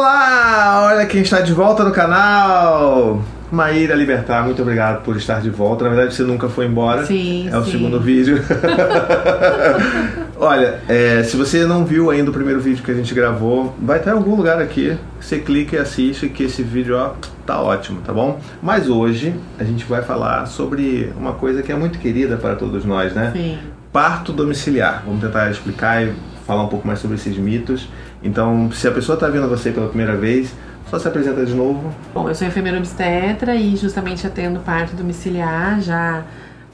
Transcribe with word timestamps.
Olá! 0.00 0.82
Olha 0.84 1.04
quem 1.04 1.20
está 1.20 1.40
de 1.40 1.52
volta 1.52 1.82
no 1.82 1.90
canal! 1.90 3.20
Maíra 3.50 3.92
Libertar, 3.96 4.44
muito 4.44 4.62
obrigado 4.62 5.02
por 5.02 5.16
estar 5.16 5.40
de 5.40 5.50
volta. 5.50 5.82
Na 5.82 5.90
verdade, 5.90 6.14
você 6.14 6.22
nunca 6.22 6.48
foi 6.48 6.66
embora. 6.66 7.04
Sim, 7.04 7.48
É 7.50 7.58
o 7.58 7.64
sim. 7.64 7.72
segundo 7.72 7.98
vídeo. 7.98 8.40
Olha, 10.38 10.78
é, 10.88 11.24
se 11.24 11.36
você 11.36 11.64
não 11.64 11.84
viu 11.84 12.08
ainda 12.08 12.30
o 12.30 12.32
primeiro 12.32 12.60
vídeo 12.60 12.84
que 12.84 12.90
a 12.92 12.94
gente 12.94 13.12
gravou, 13.12 13.74
vai 13.82 13.98
estar 13.98 14.12
em 14.12 14.14
algum 14.14 14.36
lugar 14.36 14.62
aqui. 14.62 14.96
Você 15.20 15.40
clica 15.40 15.74
e 15.74 15.78
assiste, 15.80 16.28
que 16.28 16.44
esse 16.44 16.62
vídeo 16.62 16.96
ó, 16.96 17.14
tá 17.44 17.60
ótimo, 17.60 18.00
tá 18.00 18.12
bom? 18.12 18.38
Mas 18.62 18.88
hoje 18.88 19.34
a 19.58 19.64
gente 19.64 19.84
vai 19.86 20.02
falar 20.02 20.46
sobre 20.46 21.12
uma 21.18 21.32
coisa 21.32 21.64
que 21.64 21.72
é 21.72 21.74
muito 21.74 21.98
querida 21.98 22.36
para 22.36 22.54
todos 22.54 22.84
nós, 22.84 23.12
né? 23.12 23.32
Sim. 23.34 23.58
Parto 23.92 24.32
domiciliar. 24.32 25.02
Vamos 25.04 25.20
tentar 25.20 25.50
explicar 25.50 26.00
e 26.04 26.12
falar 26.46 26.62
um 26.62 26.68
pouco 26.68 26.86
mais 26.86 27.00
sobre 27.00 27.16
esses 27.16 27.36
mitos. 27.36 27.88
Então, 28.22 28.70
se 28.72 28.86
a 28.86 28.90
pessoa 28.90 29.14
está 29.14 29.28
vendo 29.28 29.48
você 29.48 29.70
pela 29.70 29.88
primeira 29.88 30.16
vez, 30.16 30.52
só 30.90 30.98
se 30.98 31.08
apresenta 31.08 31.44
de 31.44 31.54
novo. 31.54 31.94
Bom, 32.12 32.28
eu 32.28 32.34
sou 32.34 32.46
enfermeira 32.46 32.76
obstetra 32.78 33.54
e 33.54 33.76
justamente 33.76 34.26
atendo 34.26 34.60
parto 34.60 34.94
domiciliar 34.94 35.80
já 35.80 36.22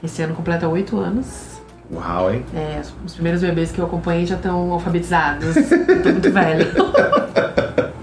esse 0.03 0.21
ano 0.21 0.33
completa 0.33 0.67
oito 0.67 0.97
anos. 0.99 1.57
Uau, 1.91 2.33
hein? 2.33 2.43
É, 2.53 2.81
os- 2.81 2.93
os 3.05 3.13
primeiros 3.13 3.41
bebês 3.41 3.71
que 3.71 3.79
eu 3.79 3.85
acompanhei 3.85 4.25
já 4.25 4.35
estão 4.35 4.71
alfabetizados. 4.73 5.55
eu 5.55 5.63
tô 6.03 6.09
muito 6.09 6.31
velha. 6.31 6.67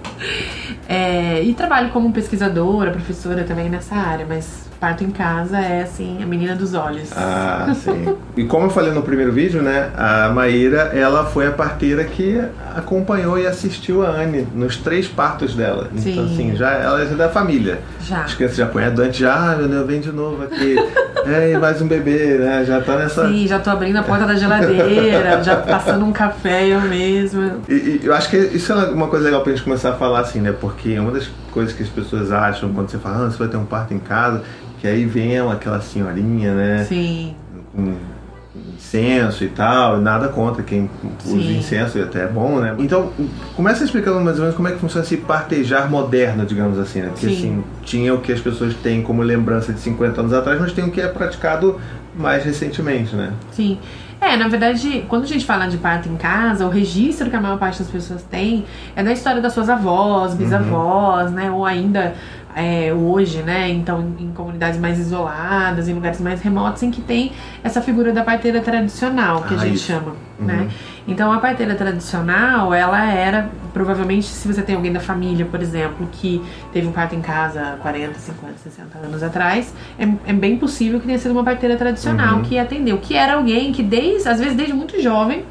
É, 0.86 1.42
e 1.42 1.54
trabalho 1.54 1.90
como 1.90 2.12
pesquisadora, 2.12 2.90
professora 2.90 3.42
também 3.44 3.68
nessa 3.70 3.94
área, 3.96 4.26
mas 4.28 4.68
parto 4.84 5.02
em 5.02 5.10
casa 5.10 5.56
é 5.56 5.80
assim, 5.80 6.22
a 6.22 6.26
menina 6.26 6.54
dos 6.54 6.74
olhos. 6.74 7.10
Ah, 7.16 7.74
sim. 7.74 8.14
e 8.36 8.44
como 8.44 8.66
eu 8.66 8.70
falei 8.70 8.92
no 8.92 9.00
primeiro 9.00 9.32
vídeo, 9.32 9.62
né? 9.62 9.90
A 9.96 10.28
Maíra, 10.28 10.90
ela 10.92 11.24
foi 11.24 11.46
a 11.46 11.50
parteira 11.50 12.04
que 12.04 12.38
acompanhou 12.76 13.38
e 13.38 13.46
assistiu 13.46 14.04
a 14.04 14.10
Anne 14.10 14.46
nos 14.54 14.76
três 14.76 15.08
partos 15.08 15.54
dela. 15.54 15.88
Então, 15.90 16.02
Sim. 16.02 16.32
assim, 16.34 16.56
já, 16.56 16.72
ela 16.72 17.00
é 17.00 17.06
da 17.06 17.30
família. 17.30 17.80
Já. 18.02 18.24
As 18.24 18.34
crianças 18.34 18.58
já 18.58 18.66
a 18.66 18.90
Dante, 18.90 19.20
já, 19.20 19.52
ah, 19.52 19.56
meu 19.56 19.68
Deus, 19.68 19.86
vem 19.86 20.00
de 20.00 20.12
novo 20.12 20.42
aqui. 20.42 20.76
é, 21.24 21.52
e 21.52 21.58
mais 21.58 21.80
um 21.80 21.88
bebê, 21.88 22.36
né? 22.36 22.62
Já 22.66 22.82
tá 22.82 22.96
nessa. 22.96 23.26
Sim, 23.26 23.46
já 23.46 23.58
tô 23.58 23.70
abrindo 23.70 23.96
a 23.96 24.02
porta 24.02 24.26
da 24.26 24.34
geladeira, 24.34 25.42
já 25.42 25.56
passando 25.56 26.04
um 26.04 26.12
café 26.12 26.66
eu 26.68 26.82
mesma. 26.82 27.56
E, 27.68 27.72
e 27.72 28.00
eu 28.04 28.12
acho 28.12 28.28
que 28.28 28.36
isso 28.36 28.70
é 28.70 28.90
uma 28.90 29.06
coisa 29.06 29.24
legal 29.24 29.40
pra 29.40 29.50
gente 29.52 29.64
começar 29.64 29.90
a 29.90 29.94
falar 29.94 30.20
assim, 30.20 30.40
né? 30.40 30.52
Porque 30.52 30.98
uma 30.98 31.12
das 31.12 31.30
coisas 31.50 31.72
que 31.72 31.82
as 31.82 31.88
pessoas 31.88 32.30
acham 32.32 32.70
quando 32.72 32.90
você 32.90 32.98
fala, 32.98 33.26
ah, 33.26 33.30
você 33.30 33.38
vai 33.38 33.48
ter 33.48 33.56
um 33.56 33.64
parto 33.64 33.94
em 33.94 33.98
casa, 33.98 34.42
que 34.84 34.88
aí 34.88 35.06
vem 35.06 35.38
aquela 35.38 35.80
senhorinha, 35.80 36.52
né? 36.52 36.84
Sim. 36.84 37.34
Com 37.74 37.94
incenso 38.76 39.42
e 39.42 39.48
tal, 39.48 39.98
nada 39.98 40.28
contra 40.28 40.62
quem 40.62 40.90
usa 41.24 41.40
Sim. 41.40 41.56
incenso, 41.56 41.98
e 41.98 42.02
até 42.02 42.24
é 42.24 42.26
bom, 42.26 42.60
né? 42.60 42.74
Então, 42.78 43.10
começa 43.56 43.82
explicando 43.82 44.20
mais 44.20 44.36
ou 44.36 44.42
menos 44.42 44.54
como 44.54 44.68
é 44.68 44.72
que 44.72 44.78
funciona 44.78 45.02
esse 45.02 45.16
partejar 45.16 45.90
moderno, 45.90 46.44
digamos 46.44 46.78
assim, 46.78 47.00
né? 47.00 47.08
Porque 47.08 47.28
Sim. 47.28 47.32
assim, 47.32 47.64
tinha 47.82 48.12
o 48.12 48.20
que 48.20 48.30
as 48.30 48.40
pessoas 48.40 48.74
têm 48.74 49.00
como 49.00 49.22
lembrança 49.22 49.72
de 49.72 49.80
50 49.80 50.20
anos 50.20 50.34
atrás, 50.34 50.60
mas 50.60 50.72
tem 50.72 50.84
o 50.84 50.90
que 50.90 51.00
é 51.00 51.08
praticado 51.08 51.80
mais 52.14 52.44
recentemente, 52.44 53.16
né? 53.16 53.32
Sim. 53.52 53.78
É, 54.20 54.36
na 54.36 54.48
verdade, 54.48 55.04
quando 55.08 55.24
a 55.24 55.26
gente 55.26 55.44
fala 55.44 55.66
de 55.66 55.78
parto 55.78 56.08
em 56.08 56.16
casa, 56.16 56.66
o 56.66 56.70
registro 56.70 57.28
que 57.28 57.36
a 57.36 57.40
maior 57.40 57.58
parte 57.58 57.78
das 57.78 57.90
pessoas 57.90 58.22
tem 58.22 58.64
é 58.94 59.02
da 59.02 59.12
história 59.12 59.40
das 59.40 59.52
suas 59.52 59.68
avós, 59.68 60.34
bisavós, 60.34 61.30
né? 61.30 61.50
Ou 61.50 61.64
ainda 61.64 62.14
é, 62.56 62.92
hoje, 62.94 63.42
né? 63.42 63.68
Então, 63.70 64.14
em 64.18 64.30
comunidades 64.32 64.78
mais 64.78 64.98
isoladas, 64.98 65.88
em 65.88 65.92
lugares 65.94 66.20
mais 66.20 66.40
remotos, 66.40 66.82
em 66.82 66.90
que 66.90 67.00
tem 67.00 67.32
essa 67.62 67.80
figura 67.82 68.12
da 68.12 68.22
parteira 68.22 68.60
tradicional, 68.60 69.42
que 69.42 69.54
Ah, 69.54 69.56
a 69.58 69.60
gente 69.60 69.74
isso. 69.74 69.86
chama, 69.86 70.12
Uhum. 70.38 70.46
né? 70.46 70.68
Então, 71.06 71.32
a 71.32 71.38
parteira 71.38 71.74
tradicional, 71.74 72.72
ela 72.72 73.04
era, 73.12 73.50
provavelmente, 73.72 74.26
se 74.26 74.46
você 74.46 74.62
tem 74.62 74.74
alguém 74.76 74.92
da 74.92 75.00
família, 75.00 75.44
por 75.44 75.60
exemplo, 75.60 76.08
que 76.12 76.42
teve 76.72 76.86
um 76.86 76.92
parto 76.92 77.14
em 77.14 77.20
casa 77.20 77.76
40, 77.82 78.18
50, 78.18 78.54
60 78.58 78.98
anos 78.98 79.22
atrás, 79.22 79.74
é, 79.98 80.08
é 80.26 80.32
bem 80.32 80.56
possível 80.56 81.00
que 81.00 81.06
tenha 81.06 81.18
sido 81.18 81.32
uma 81.32 81.44
parteira 81.44 81.76
tradicional 81.76 82.36
Uhum. 82.36 82.42
que 82.42 82.58
atendeu, 82.58 82.98
que 82.98 83.14
era 83.16 83.34
alguém 83.34 83.72
que, 83.72 83.82
desde, 83.82 84.28
às 84.28 84.38
vezes, 84.38 84.54
desde 84.56 84.72
muito 84.72 85.00
jovem, 85.02 85.44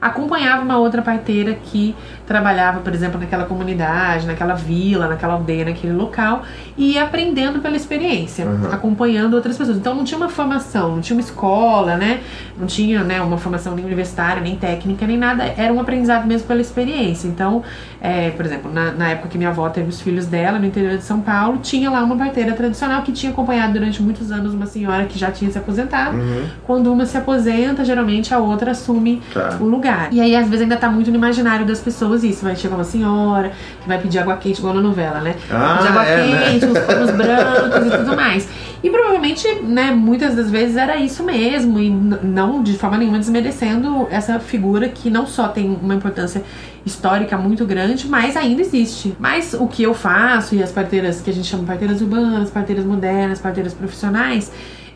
acompanhava 0.00 0.62
uma 0.62 0.78
outra 0.78 1.00
parteira 1.00 1.54
que 1.54 1.94
trabalhava, 2.26 2.80
por 2.80 2.92
exemplo, 2.94 3.18
naquela 3.20 3.44
comunidade, 3.44 4.26
naquela 4.26 4.54
vila, 4.54 5.08
naquela 5.08 5.34
aldeia, 5.34 5.64
naquele 5.64 5.92
local, 5.92 6.42
e 6.76 6.92
ia 6.92 7.02
aprendendo 7.02 7.58
pela 7.60 7.76
experiência, 7.76 8.46
Uhum. 8.46 8.72
acompanhando 8.72 9.34
outras 9.34 9.56
pessoas. 9.56 9.76
Então 9.76 9.94
não 9.94 10.04
tinha 10.04 10.18
uma 10.18 10.28
formação, 10.28 10.94
não 10.96 11.00
tinha 11.00 11.16
uma 11.16 11.22
escola, 11.22 11.96
né? 11.96 12.20
Não 12.58 12.66
tinha 12.66 13.02
né, 13.02 13.20
uma 13.20 13.36
formação 13.38 13.74
nem 13.74 13.84
universitária, 13.84 14.40
nem 14.42 14.56
técnica, 14.56 15.06
nem 15.06 15.16
nada. 15.18 15.44
Era 15.56 15.72
um 15.72 15.80
aprendizado 15.80 16.26
mesmo 16.26 16.46
pela 16.46 16.60
experiência. 16.60 17.26
Então, 17.26 17.62
é, 18.00 18.30
por 18.30 18.44
exemplo, 18.46 18.72
na, 18.72 18.92
na 18.92 19.08
época 19.10 19.28
que 19.28 19.38
minha 19.38 19.50
avó 19.50 19.68
teve 19.68 19.88
os 19.88 20.00
filhos 20.00 20.26
dela, 20.26 20.58
no 20.58 20.66
interior 20.66 20.96
de 20.96 21.04
São 21.04 21.20
Paulo, 21.20 21.58
tinha 21.62 21.90
lá 21.90 22.02
uma 22.04 22.16
parteira 22.16 22.52
tradicional 22.52 23.02
que 23.02 23.12
tinha 23.12 23.32
acompanhado 23.32 23.72
durante 23.72 24.02
muitos 24.02 24.30
anos 24.30 24.54
uma 24.54 24.66
senhora 24.66 25.04
que 25.06 25.18
já 25.18 25.30
tinha 25.30 25.50
se 25.50 25.58
aposentado. 25.58 26.16
Uhum. 26.16 26.44
Quando 26.66 26.92
uma 26.92 27.06
se 27.06 27.16
aposenta, 27.16 27.84
geralmente 27.84 28.32
a 28.34 28.38
outra 28.38 28.72
assume 28.72 29.22
Tá. 29.32 29.56
o 29.60 29.64
lugar. 29.64 30.08
E 30.12 30.20
aí, 30.20 30.36
às 30.36 30.46
vezes, 30.46 30.62
ainda 30.62 30.76
tá 30.76 30.88
muito 30.90 31.10
no 31.10 31.16
imaginário 31.16 31.64
das 31.64 31.80
pessoas 31.80 32.11
isso. 32.22 32.44
Vai 32.44 32.56
chegar 32.56 32.74
uma 32.74 32.84
senhora 32.84 33.52
que 33.80 33.88
vai 33.88 33.98
pedir 33.98 34.18
água 34.18 34.36
quente, 34.36 34.58
igual 34.58 34.74
na 34.74 34.80
novela, 34.80 35.20
né? 35.20 35.34
Ah, 35.50 35.76
pedir 35.76 35.88
água 35.88 36.04
é, 36.04 36.26
né? 36.26 36.50
quente, 36.50 36.66
uns 36.66 36.78
panos 36.78 37.10
brancos 37.16 37.86
e 37.86 37.98
tudo 37.98 38.16
mais. 38.16 38.48
E 38.82 38.90
provavelmente, 38.90 39.46
né, 39.62 39.92
muitas 39.92 40.34
das 40.34 40.50
vezes 40.50 40.76
era 40.76 40.96
isso 40.96 41.22
mesmo. 41.22 41.78
E 41.78 41.88
não 41.88 42.62
de 42.62 42.76
forma 42.76 42.98
nenhuma 42.98 43.18
desmerecendo 43.18 44.08
essa 44.10 44.38
figura 44.38 44.88
que 44.88 45.08
não 45.08 45.26
só 45.26 45.48
tem 45.48 45.78
uma 45.82 45.94
importância 45.94 46.42
histórica 46.84 47.38
muito 47.38 47.64
grande, 47.64 48.08
mas 48.08 48.36
ainda 48.36 48.60
existe. 48.60 49.14
Mas 49.18 49.54
o 49.54 49.66
que 49.66 49.82
eu 49.82 49.94
faço 49.94 50.54
e 50.54 50.62
as 50.62 50.72
parteiras 50.72 51.20
que 51.20 51.30
a 51.30 51.32
gente 51.32 51.46
chama 51.46 51.64
parteiras 51.64 52.00
urbanas, 52.00 52.50
parteiras 52.50 52.84
modernas, 52.84 53.38
parteiras 53.38 53.72
profissionais, 53.72 54.50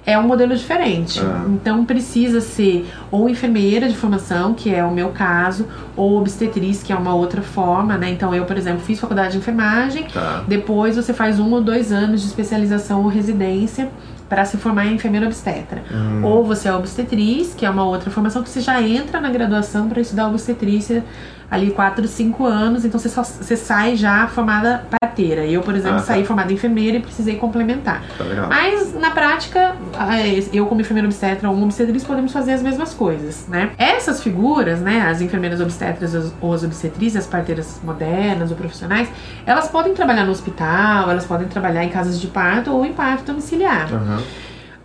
é 0.06 0.16
um 0.16 0.22
modelo 0.22 0.54
diferente. 0.54 1.20
Ah. 1.20 1.44
Então 1.48 1.84
precisa 1.84 2.40
ser 2.40 2.88
ou 3.10 3.28
enfermeira 3.28 3.88
de 3.88 3.96
formação, 3.96 4.54
que 4.54 4.72
é 4.72 4.84
o 4.84 4.90
meu 4.92 5.08
caso, 5.08 5.66
ou 5.96 6.18
obstetriz, 6.18 6.82
que 6.82 6.92
é 6.92 6.96
uma 6.96 7.12
outra 7.14 7.42
forma, 7.42 7.98
né? 7.98 8.10
Então 8.10 8.32
eu, 8.32 8.44
por 8.44 8.56
exemplo, 8.56 8.80
fiz 8.80 9.00
faculdade 9.00 9.32
de 9.32 9.38
enfermagem, 9.38 10.04
Tá. 10.04 10.44
depois 10.46 10.94
você 10.94 11.12
faz 11.12 11.40
um 11.40 11.52
ou 11.52 11.60
dois 11.60 11.90
anos 11.90 12.20
de 12.22 12.28
especialização 12.28 13.02
ou 13.02 13.08
residência 13.08 13.90
para 14.28 14.44
se 14.44 14.56
formar 14.56 14.86
em 14.86 14.94
enfermeira 14.94 15.26
obstetra. 15.26 15.82
Hum. 15.92 16.24
Ou 16.24 16.44
você 16.44 16.68
é 16.68 16.74
obstetriz, 16.74 17.54
que 17.54 17.64
é 17.66 17.70
uma 17.70 17.84
outra 17.84 18.10
formação 18.10 18.42
que 18.42 18.48
você 18.48 18.60
já 18.60 18.80
entra 18.80 19.20
na 19.20 19.30
graduação 19.30 19.88
para 19.88 20.00
estudar 20.00 20.28
obstetrícia 20.28 21.04
ali 21.50 21.70
4, 21.70 22.06
5 22.08 22.44
anos, 22.46 22.84
então 22.84 22.98
você, 22.98 23.08
só, 23.08 23.22
você 23.22 23.56
sai 23.56 23.96
já 23.96 24.26
formada 24.26 24.84
parteira. 25.00 25.46
Eu, 25.46 25.62
por 25.62 25.74
exemplo, 25.74 25.96
Ah, 25.98 26.00
tá. 26.00 26.06
saí 26.06 26.24
formada 26.24 26.52
enfermeira 26.52 26.96
e 26.96 27.00
precisei 27.00 27.36
complementar. 27.36 28.02
Tá. 28.18 28.24
Mas 28.48 28.92
na 28.94 29.10
prática, 29.12 29.74
eh, 30.12 30.44
eu 30.52 30.66
como 30.66 30.80
enfermeira 30.80 31.06
obstetra 31.08 31.48
ou 31.48 31.62
obstetriz 31.62 32.04
podemos 32.04 32.32
fazer 32.32 32.52
as 32.52 32.62
mesmas 32.62 32.92
coisas, 32.92 33.46
né? 33.48 33.70
Essas 33.78 34.22
figuras, 34.22 34.80
né, 34.80 35.06
as 35.08 35.20
enfermeiras 35.20 35.60
obstetras 35.60 36.14
as- 36.14 36.32
ou 36.40 36.52
as 36.52 36.62
obstetrizes, 36.64 37.16
as 37.16 37.26
parteiras 37.26 37.80
modernas 37.82 38.50
ou 38.50 38.56
profissionais, 38.56 39.08
elas 39.46 39.68
podem 39.68 39.94
trabalhar 39.94 40.24
no 40.24 40.32
hospital, 40.32 41.10
elas 41.10 41.24
podem 41.24 41.46
trabalhar 41.48 41.84
em 41.84 41.88
casas 41.88 42.20
de 42.20 42.26
parto 42.26 42.70
ou 42.72 42.84
em 42.84 42.92
parto 42.92 43.24
domiciliar. 43.24 43.88
Aham. 43.92 44.22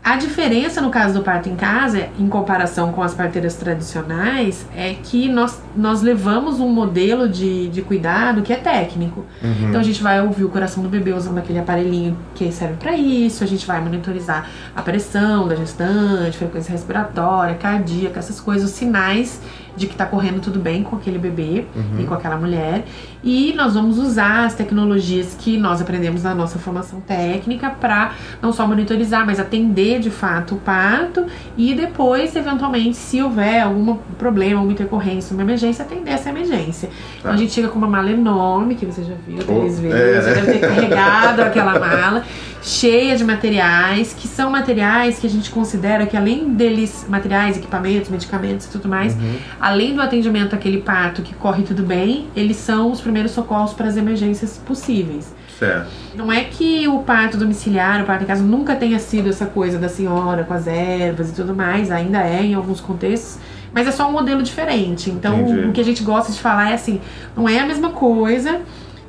A 0.04 0.16
diferença 0.16 0.82
no 0.82 0.90
caso 0.90 1.14
do 1.14 1.24
parto 1.24 1.48
em 1.48 1.56
casa, 1.56 2.10
em 2.18 2.28
comparação 2.28 2.92
com 2.92 3.04
as 3.04 3.14
parteiras 3.14 3.54
tradicionais, 3.56 4.66
é 4.76 4.96
que 4.96 5.30
nós, 5.30 5.62
nós 5.76 6.02
levamos 6.02 6.60
um 6.60 6.70
modelo 6.70 7.30
de, 7.30 7.68
de 7.70 7.84
cuidado 7.84 8.42
que 8.42 8.52
é 8.52 8.56
técnico. 8.56 9.24
Uhum. 9.44 9.70
Então 9.70 9.80
a 9.80 9.84
gente 9.84 10.02
vai 10.02 10.20
ouvir 10.20 10.44
o 10.44 10.50
coração 10.50 10.82
do 10.82 10.90
bebê 10.90 11.14
usando 11.14 11.38
aquele 11.38 11.60
aparelhinho 11.60 12.18
que 12.34 12.52
serve 12.52 12.78
para 12.78 12.98
isso, 12.98 13.44
a 13.44 13.48
gente 13.48 13.66
vai 13.66 13.80
monitorizar 13.80 14.50
a 14.76 14.82
pressão 14.82 15.48
da 15.48 15.56
gestante, 15.56 16.36
frequência 16.36 16.72
respiratória, 16.72 17.54
cardíaca, 17.54 18.18
essas 18.18 18.40
coisas, 18.40 18.72
os 18.72 18.76
sinais 18.76 19.40
de 19.76 19.88
que 19.88 19.96
tá 19.96 20.06
correndo 20.06 20.42
tudo 20.42 20.60
bem 20.60 20.84
com 20.84 20.96
aquele 20.96 21.18
bebê 21.18 21.66
Uhum. 21.76 22.00
e 22.02 22.04
com 22.06 22.14
aquela 22.14 22.36
mulher. 22.38 22.84
E 23.24 23.54
nós 23.56 23.74
vamos 23.74 23.98
usar 23.98 24.46
as 24.46 24.54
tecnologias 24.54 25.36
que 25.40 25.58
nós 25.58 25.82
aprendemos 25.82 26.24
na 26.24 26.34
nossa 26.36 26.58
formação 26.60 27.00
técnica 27.02 27.70
para 27.70 28.12
não 28.42 28.52
só 28.52 28.66
monitorizar, 28.68 29.26
mas 29.26 29.40
atender 29.40 30.00
de 30.00 30.10
fato 30.10 30.56
o 30.56 30.58
parto 30.58 31.26
e 31.58 31.74
depois, 31.74 32.36
eventualmente, 32.36 32.98
se 32.98 33.22
houver 33.22 33.62
algum 33.62 33.96
problema, 34.18 34.56
alguma 34.60 34.74
intercorrência, 34.74 35.34
uma 35.34 35.44
emergência, 35.44 35.86
atender 35.86 36.12
essa 36.12 36.30
emergência. 36.30 36.90
Então 37.20 37.32
a 37.32 37.38
gente 37.38 37.52
chega 37.54 37.68
com 37.70 37.78
uma 37.78 37.88
mala 37.88 38.10
enorme, 38.12 38.76
que 38.76 38.86
você 38.86 39.04
já 39.04 39.14
viu, 39.28 39.38
três 39.38 39.78
Oh, 39.80 39.82
vezes, 39.82 40.28
é. 40.28 40.36
já 40.36 40.42
deve 40.42 40.52
ter 40.54 40.68
carregado 40.68 41.42
aquela 41.44 41.80
mala, 41.80 42.24
cheia 42.62 43.16
de 43.18 43.24
materiais, 43.24 44.14
que 44.18 44.28
são 44.28 44.50
materiais 44.52 45.18
que 45.20 45.26
a 45.26 45.30
gente 45.30 45.50
considera 45.50 46.06
que 46.06 46.16
além 46.16 46.54
deles, 46.54 47.06
materiais, 47.10 47.58
equipamentos, 47.58 48.10
medicamentos 48.10 48.68
e 48.68 48.70
tudo 48.70 48.88
mais, 48.88 49.16
Uhum. 49.16 49.36
além 49.60 49.96
do 49.96 50.02
atendimento 50.02 50.54
àquele 50.56 50.80
parto 50.82 51.22
que 51.22 51.34
corre 51.34 51.64
tudo 51.64 51.82
bem, 51.84 52.28
eles 52.36 52.58
são 52.58 52.92
os 52.92 53.02
primeiros 53.02 53.32
socorros 53.32 53.74
para 53.74 53.88
as 53.88 53.98
emergências 53.98 54.60
possíveis. 54.66 55.34
Certo. 55.58 55.90
Não 56.16 56.32
é 56.32 56.44
que 56.44 56.88
o 56.88 57.00
parto 57.00 57.38
domiciliar, 57.38 58.02
o 58.02 58.06
parto 58.06 58.24
em 58.24 58.28
casa 58.28 58.44
nunca 58.44 58.76
tenha 58.76 59.00
sido 59.00 59.30
essa 59.30 59.46
coisa 59.46 59.78
da 59.78 59.90
senhora 59.90 60.44
com 60.44 60.54
as 60.54 60.66
ervas 60.68 61.30
e 61.30 61.34
tudo 61.34 61.56
mais, 61.56 61.92
ainda 61.92 62.20
é 62.22 62.44
em 62.44 62.54
alguns 62.54 62.82
contextos, 62.82 63.38
mas 63.74 63.88
é 63.88 63.92
só 63.92 64.08
um 64.08 64.12
modelo 64.12 64.42
diferente. 64.44 65.10
Então, 65.10 65.40
Entendi. 65.42 65.68
o 65.68 65.72
que 65.72 65.80
a 65.82 65.84
gente 65.86 66.04
gosta 66.04 66.32
de 66.32 66.40
falar 66.40 66.72
é 66.72 66.74
assim, 66.74 67.00
não 67.36 67.48
é 67.48 67.60
a 67.60 67.66
mesma 67.66 67.90
coisa, 67.90 68.60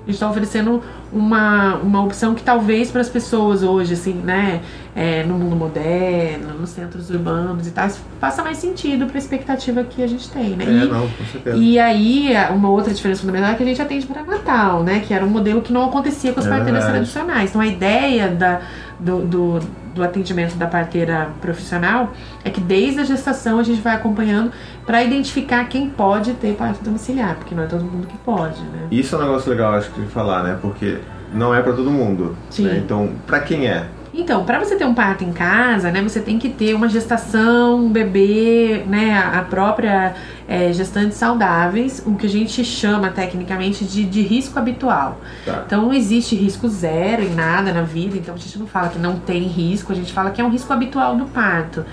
A 0.02 0.06
gente 0.06 0.14
está 0.14 0.28
oferecendo 0.28 0.82
uma, 1.12 1.76
uma 1.76 2.02
opção 2.02 2.34
que 2.34 2.42
talvez 2.42 2.90
para 2.90 3.00
as 3.00 3.08
pessoas 3.08 3.62
hoje, 3.62 3.92
assim, 3.92 4.14
né, 4.14 4.60
é, 4.94 5.22
no 5.24 5.34
mundo 5.34 5.54
moderno, 5.56 6.54
nos 6.58 6.70
centros 6.70 7.10
urbanos 7.10 7.66
e 7.66 7.70
tal, 7.70 7.88
faça 8.20 8.42
mais 8.42 8.58
sentido 8.58 9.06
para 9.06 9.16
a 9.16 9.18
expectativa 9.18 9.84
que 9.84 10.02
a 10.02 10.06
gente 10.06 10.30
tem, 10.30 10.50
né? 10.50 10.64
É, 10.64 10.68
e, 10.84 10.88
não, 10.88 11.08
com 11.08 11.24
certeza. 11.24 11.56
E 11.56 11.78
aí, 11.78 12.32
uma 12.50 12.70
outra 12.70 12.92
diferença 12.92 13.20
fundamental 13.20 13.50
é 13.50 13.54
que 13.54 13.62
a 13.62 13.66
gente 13.66 13.80
atende 13.82 14.06
para 14.06 14.22
Natal, 14.22 14.82
né? 14.82 15.00
Que 15.06 15.12
era 15.12 15.24
um 15.24 15.28
modelo 15.28 15.60
que 15.60 15.72
não 15.72 15.84
acontecia 15.84 16.32
com 16.32 16.40
as 16.40 16.46
É 16.46 16.48
parteiras 16.48 16.84
verdade. 16.84 16.92
tradicionais. 17.10 17.50
Então, 17.50 17.60
a 17.60 17.66
ideia 17.66 18.28
da, 18.28 18.60
do, 18.98 19.20
do, 19.20 19.58
do 19.94 20.02
atendimento 20.02 20.56
da 20.56 20.66
parteira 20.66 21.30
profissional 21.40 22.12
é 22.44 22.50
que 22.50 22.60
desde 22.60 23.00
a 23.00 23.04
gestação 23.04 23.58
a 23.58 23.62
gente 23.62 23.80
vai 23.80 23.94
acompanhando 23.94 24.52
para 24.86 25.02
identificar 25.02 25.64
quem 25.68 25.88
pode 25.88 26.32
ter 26.34 26.54
parto 26.54 26.82
domiciliar, 26.82 27.36
porque 27.36 27.54
não 27.54 27.62
é 27.62 27.66
todo 27.66 27.84
mundo 27.84 28.06
que 28.06 28.16
pode, 28.18 28.60
né? 28.62 28.88
Isso 28.90 29.14
é 29.14 29.18
um 29.18 29.22
negócio 29.22 29.50
legal, 29.50 29.74
acho 29.74 29.90
que 29.90 30.02
falar, 30.06 30.42
né? 30.42 30.58
Porque 30.60 30.98
não 31.32 31.54
é 31.54 31.62
pra 31.62 31.72
todo 31.72 31.90
mundo. 31.90 32.36
Sim. 32.50 32.64
né? 32.64 32.82
Então, 32.84 33.10
pra 33.26 33.40
quem 33.40 33.66
é? 33.66 33.86
Então, 34.14 34.44
para 34.44 34.58
você 34.58 34.76
ter 34.76 34.84
um 34.84 34.92
parto 34.92 35.24
em 35.24 35.32
casa, 35.32 35.90
né, 35.90 36.02
você 36.02 36.20
tem 36.20 36.38
que 36.38 36.50
ter 36.50 36.74
uma 36.74 36.86
gestação, 36.86 37.86
um 37.86 37.90
bebê, 37.90 38.84
né, 38.86 39.14
a 39.14 39.38
a 39.38 39.42
própria 39.42 40.14
é, 40.46 40.70
gestantes 40.72 41.16
saudáveis, 41.16 42.02
o 42.04 42.14
que 42.14 42.26
a 42.26 42.28
gente 42.28 42.62
chama 42.62 43.08
tecnicamente 43.08 43.84
de, 43.86 44.04
de 44.04 44.20
risco 44.20 44.58
habitual. 44.58 45.18
Tá. 45.46 45.62
Então, 45.66 45.82
não 45.82 45.94
existe 45.94 46.36
risco 46.36 46.68
zero 46.68 47.22
em 47.22 47.34
nada 47.34 47.72
na 47.72 47.82
vida, 47.82 48.18
então 48.18 48.34
a 48.34 48.38
gente 48.38 48.58
não 48.58 48.66
fala 48.66 48.90
que 48.90 48.98
não 48.98 49.16
tem 49.16 49.44
risco, 49.44 49.92
a 49.92 49.96
gente 49.96 50.12
fala 50.12 50.30
que 50.30 50.40
é 50.42 50.44
um 50.44 50.50
risco 50.50 50.70
habitual 50.70 51.16
do 51.16 51.24
parto. 51.24 51.84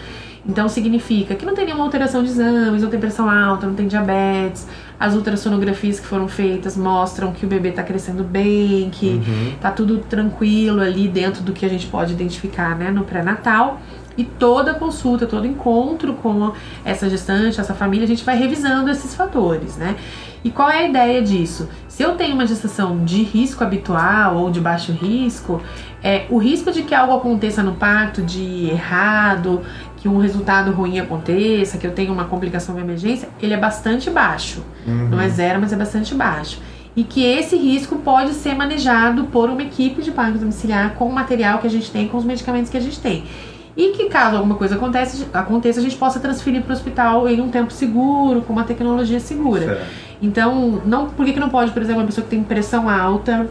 Então, 0.45 0.67
significa 0.67 1.35
que 1.35 1.45
não 1.45 1.53
tem 1.53 1.65
nenhuma 1.65 1.85
alteração 1.85 2.21
de 2.21 2.29
exames, 2.29 2.81
não 2.81 2.89
tem 2.89 2.99
pressão 2.99 3.29
alta, 3.29 3.65
não 3.65 3.75
tem 3.75 3.87
diabetes, 3.87 4.67
as 4.99 5.15
ultrassonografias 5.15 5.99
que 5.99 6.05
foram 6.05 6.27
feitas 6.27 6.75
mostram 6.75 7.31
que 7.31 7.45
o 7.45 7.47
bebê 7.49 7.69
está 7.69 7.83
crescendo 7.83 8.23
bem, 8.23 8.89
que 8.89 9.07
Uhum. 9.11 9.53
tá 9.61 9.71
tudo 9.71 9.99
tranquilo 9.99 10.81
ali 10.81 11.07
dentro 11.07 11.41
do 11.41 11.53
que 11.53 11.65
a 11.65 11.69
gente 11.69 11.87
pode 11.87 12.13
identificar 12.13 12.75
né, 12.77 12.91
no 12.91 13.03
pré-natal. 13.03 13.79
E 14.19 14.25
toda 14.25 14.73
consulta, 14.73 15.25
todo 15.25 15.47
encontro 15.47 16.13
com 16.15 16.51
essa 16.83 17.09
gestante, 17.09 17.61
essa 17.61 17.73
família, 17.73 18.03
a 18.03 18.07
gente 18.07 18.25
vai 18.25 18.37
revisando 18.37 18.91
esses 18.91 19.15
fatores, 19.15 19.77
né? 19.77 19.95
E 20.43 20.51
qual 20.51 20.69
é 20.69 20.79
a 20.79 20.89
ideia 20.89 21.21
disso? 21.21 21.69
Se 21.87 22.03
eu 22.03 22.15
tenho 22.15 22.33
uma 22.33 22.45
gestação 22.45 23.05
de 23.05 23.23
risco 23.23 23.63
habitual 23.63 24.35
ou 24.35 24.51
de 24.51 24.59
baixo 24.59 24.91
risco, 24.91 25.61
é, 26.03 26.25
o 26.29 26.37
risco 26.37 26.69
de 26.69 26.83
que 26.83 26.93
algo 26.93 27.13
aconteça 27.13 27.63
no 27.63 27.75
parto 27.75 28.21
de 28.21 28.69
errado, 28.69 29.61
que 29.95 30.09
um 30.09 30.17
resultado 30.17 30.73
ruim 30.73 30.99
aconteça, 30.99 31.77
que 31.77 31.87
eu 31.87 31.91
tenha 31.91 32.11
uma 32.11 32.25
complicação 32.25 32.75
de 32.75 32.81
emergência, 32.81 33.29
ele 33.41 33.53
é 33.53 33.57
bastante 33.57 34.09
baixo. 34.09 34.61
Uhum. 34.85 35.07
Não 35.11 35.21
é 35.21 35.29
zero, 35.29 35.61
mas 35.61 35.71
é 35.71 35.77
bastante 35.77 36.13
baixo. 36.13 36.59
E 36.93 37.05
que 37.05 37.23
esse 37.23 37.55
risco 37.55 37.95
pode 37.99 38.33
ser 38.33 38.53
manejado 38.53 39.25
por 39.27 39.49
uma 39.49 39.61
equipe 39.61 40.01
de 40.01 40.11
parto 40.11 40.37
domiciliar 40.37 40.95
com 40.95 41.07
o 41.07 41.13
material 41.13 41.59
que 41.59 41.67
a 41.67 41.69
gente 41.69 41.89
tem, 41.89 42.09
com 42.09 42.17
os 42.17 42.25
medicamentos 42.25 42.69
que 42.69 42.75
a 42.75 42.81
gente 42.81 42.99
tem. 42.99 43.23
E 43.77 43.91
que 43.91 44.09
caso 44.09 44.35
alguma 44.35 44.55
coisa 44.55 44.75
aconteça, 44.75 45.25
aconteça 45.33 45.79
a 45.79 45.83
gente 45.83 45.95
possa 45.95 46.19
transferir 46.19 46.61
para 46.61 46.71
o 46.71 46.75
hospital 46.75 47.27
em 47.29 47.39
um 47.39 47.49
tempo 47.49 47.71
seguro, 47.71 48.41
com 48.41 48.53
uma 48.53 48.63
tecnologia 48.63 49.19
segura. 49.19 49.65
Certo. 49.65 50.09
Então, 50.21 50.81
não, 50.85 51.07
por 51.09 51.25
que, 51.25 51.33
que 51.33 51.39
não 51.39 51.49
pode, 51.49 51.71
por 51.71 51.81
exemplo, 51.81 52.01
uma 52.01 52.07
pessoa 52.07 52.23
que 52.23 52.29
tem 52.29 52.43
pressão 52.43 52.89
alta 52.89 53.49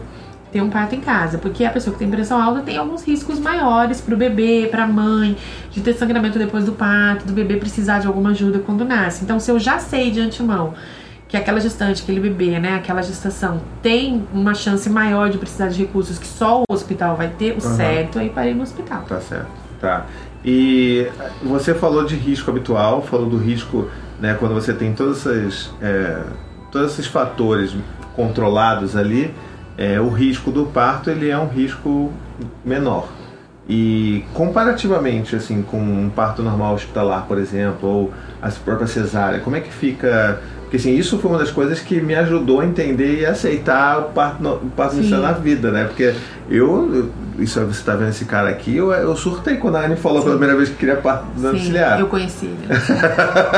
ter 0.51 0.61
um 0.61 0.69
parto 0.69 0.95
em 0.95 1.01
casa? 1.01 1.37
Porque 1.37 1.65
a 1.65 1.69
pessoa 1.71 1.93
que 1.93 1.99
tem 1.99 2.09
pressão 2.09 2.41
alta 2.41 2.61
tem 2.61 2.77
alguns 2.77 3.03
riscos 3.03 3.39
maiores 3.39 4.01
para 4.01 4.13
o 4.13 4.17
bebê, 4.17 4.67
para 4.69 4.83
a 4.83 4.87
mãe, 4.87 5.35
de 5.71 5.81
ter 5.81 5.93
sangramento 5.93 6.37
depois 6.37 6.65
do 6.65 6.73
parto, 6.73 7.25
do 7.25 7.33
bebê 7.33 7.57
precisar 7.57 7.99
de 7.99 8.07
alguma 8.07 8.29
ajuda 8.31 8.59
quando 8.59 8.85
nasce. 8.85 9.23
Então, 9.23 9.39
se 9.39 9.49
eu 9.49 9.59
já 9.59 9.79
sei 9.79 10.11
de 10.11 10.19
antemão 10.19 10.73
que 11.29 11.37
aquela 11.37 11.61
gestante, 11.61 12.01
aquele 12.01 12.19
bebê, 12.19 12.59
né, 12.59 12.75
aquela 12.75 13.03
gestação 13.03 13.61
tem 13.83 14.27
uma 14.33 14.55
chance 14.55 14.89
maior 14.89 15.29
de 15.29 15.37
precisar 15.37 15.67
de 15.67 15.79
recursos 15.79 16.17
que 16.17 16.25
só 16.25 16.61
o 16.61 16.73
hospital 16.73 17.15
vai 17.15 17.27
ter, 17.29 17.51
o 17.51 17.63
Aham. 17.63 17.75
certo 17.75 18.17
é 18.17 18.25
ir 18.25 18.29
para 18.31 18.47
ir 18.47 18.55
no 18.55 18.63
hospital. 18.63 19.03
Tá 19.07 19.21
certo. 19.21 19.47
Tá. 19.79 20.07
E 20.43 21.07
você 21.43 21.75
falou 21.75 22.03
de 22.03 22.15
risco 22.15 22.49
habitual, 22.49 23.03
falou 23.03 23.29
do 23.29 23.37
risco, 23.37 23.87
né, 24.19 24.35
quando 24.39 24.55
você 24.55 24.73
tem 24.73 24.91
todos 24.91 25.23
esses, 25.23 25.71
é, 25.79 26.23
todos 26.71 26.93
esses 26.93 27.05
fatores 27.05 27.75
controlados 28.15 28.97
ali, 28.97 29.31
é, 29.77 30.01
o 30.01 30.09
risco 30.09 30.51
do 30.51 30.65
parto 30.65 31.11
ele 31.11 31.29
é 31.29 31.37
um 31.37 31.47
risco 31.47 32.11
menor. 32.65 33.07
E 33.71 34.25
comparativamente 34.33 35.35
assim 35.35 35.61
com 35.61 35.79
um 35.79 36.09
parto 36.09 36.41
normal 36.41 36.73
hospitalar, 36.73 37.25
por 37.27 37.37
exemplo, 37.37 37.87
ou 37.87 38.13
a 38.41 38.49
própria 38.49 38.87
cesárea, 38.87 39.39
como 39.41 39.55
é 39.55 39.59
que 39.59 39.71
fica? 39.71 40.41
Porque 40.69 40.77
assim, 40.77 40.95
isso 40.95 41.17
foi 41.17 41.31
uma 41.31 41.39
das 41.39 41.49
coisas 41.49 41.79
que 41.79 41.99
me 41.99 42.13
ajudou 42.13 42.61
a 42.61 42.65
entender 42.65 43.21
e 43.21 43.25
aceitar 43.25 43.97
o 43.97 44.03
parto, 44.11 44.47
o 44.47 44.69
parto 44.69 44.97
Sim. 44.97 45.09
na 45.19 45.31
vida, 45.31 45.71
né? 45.71 45.85
Porque 45.85 46.13
eu, 46.47 47.09
isso 47.39 47.59
você 47.65 47.83
tá 47.83 47.95
vendo 47.95 48.09
esse 48.09 48.25
cara 48.25 48.49
aqui, 48.49 48.77
eu, 48.77 48.91
eu 48.91 49.15
surtei 49.15 49.57
quando 49.57 49.77
a 49.77 49.85
Anne 49.85 49.95
falou 49.95 50.21
pela 50.21 50.35
primeira 50.35 50.55
vez 50.55 50.69
que 50.69 50.75
queria 50.75 50.97
parto. 50.97 51.25
Sim, 51.39 51.73
eu 51.99 52.05
conheci 52.05 52.45
ele. 52.45 52.57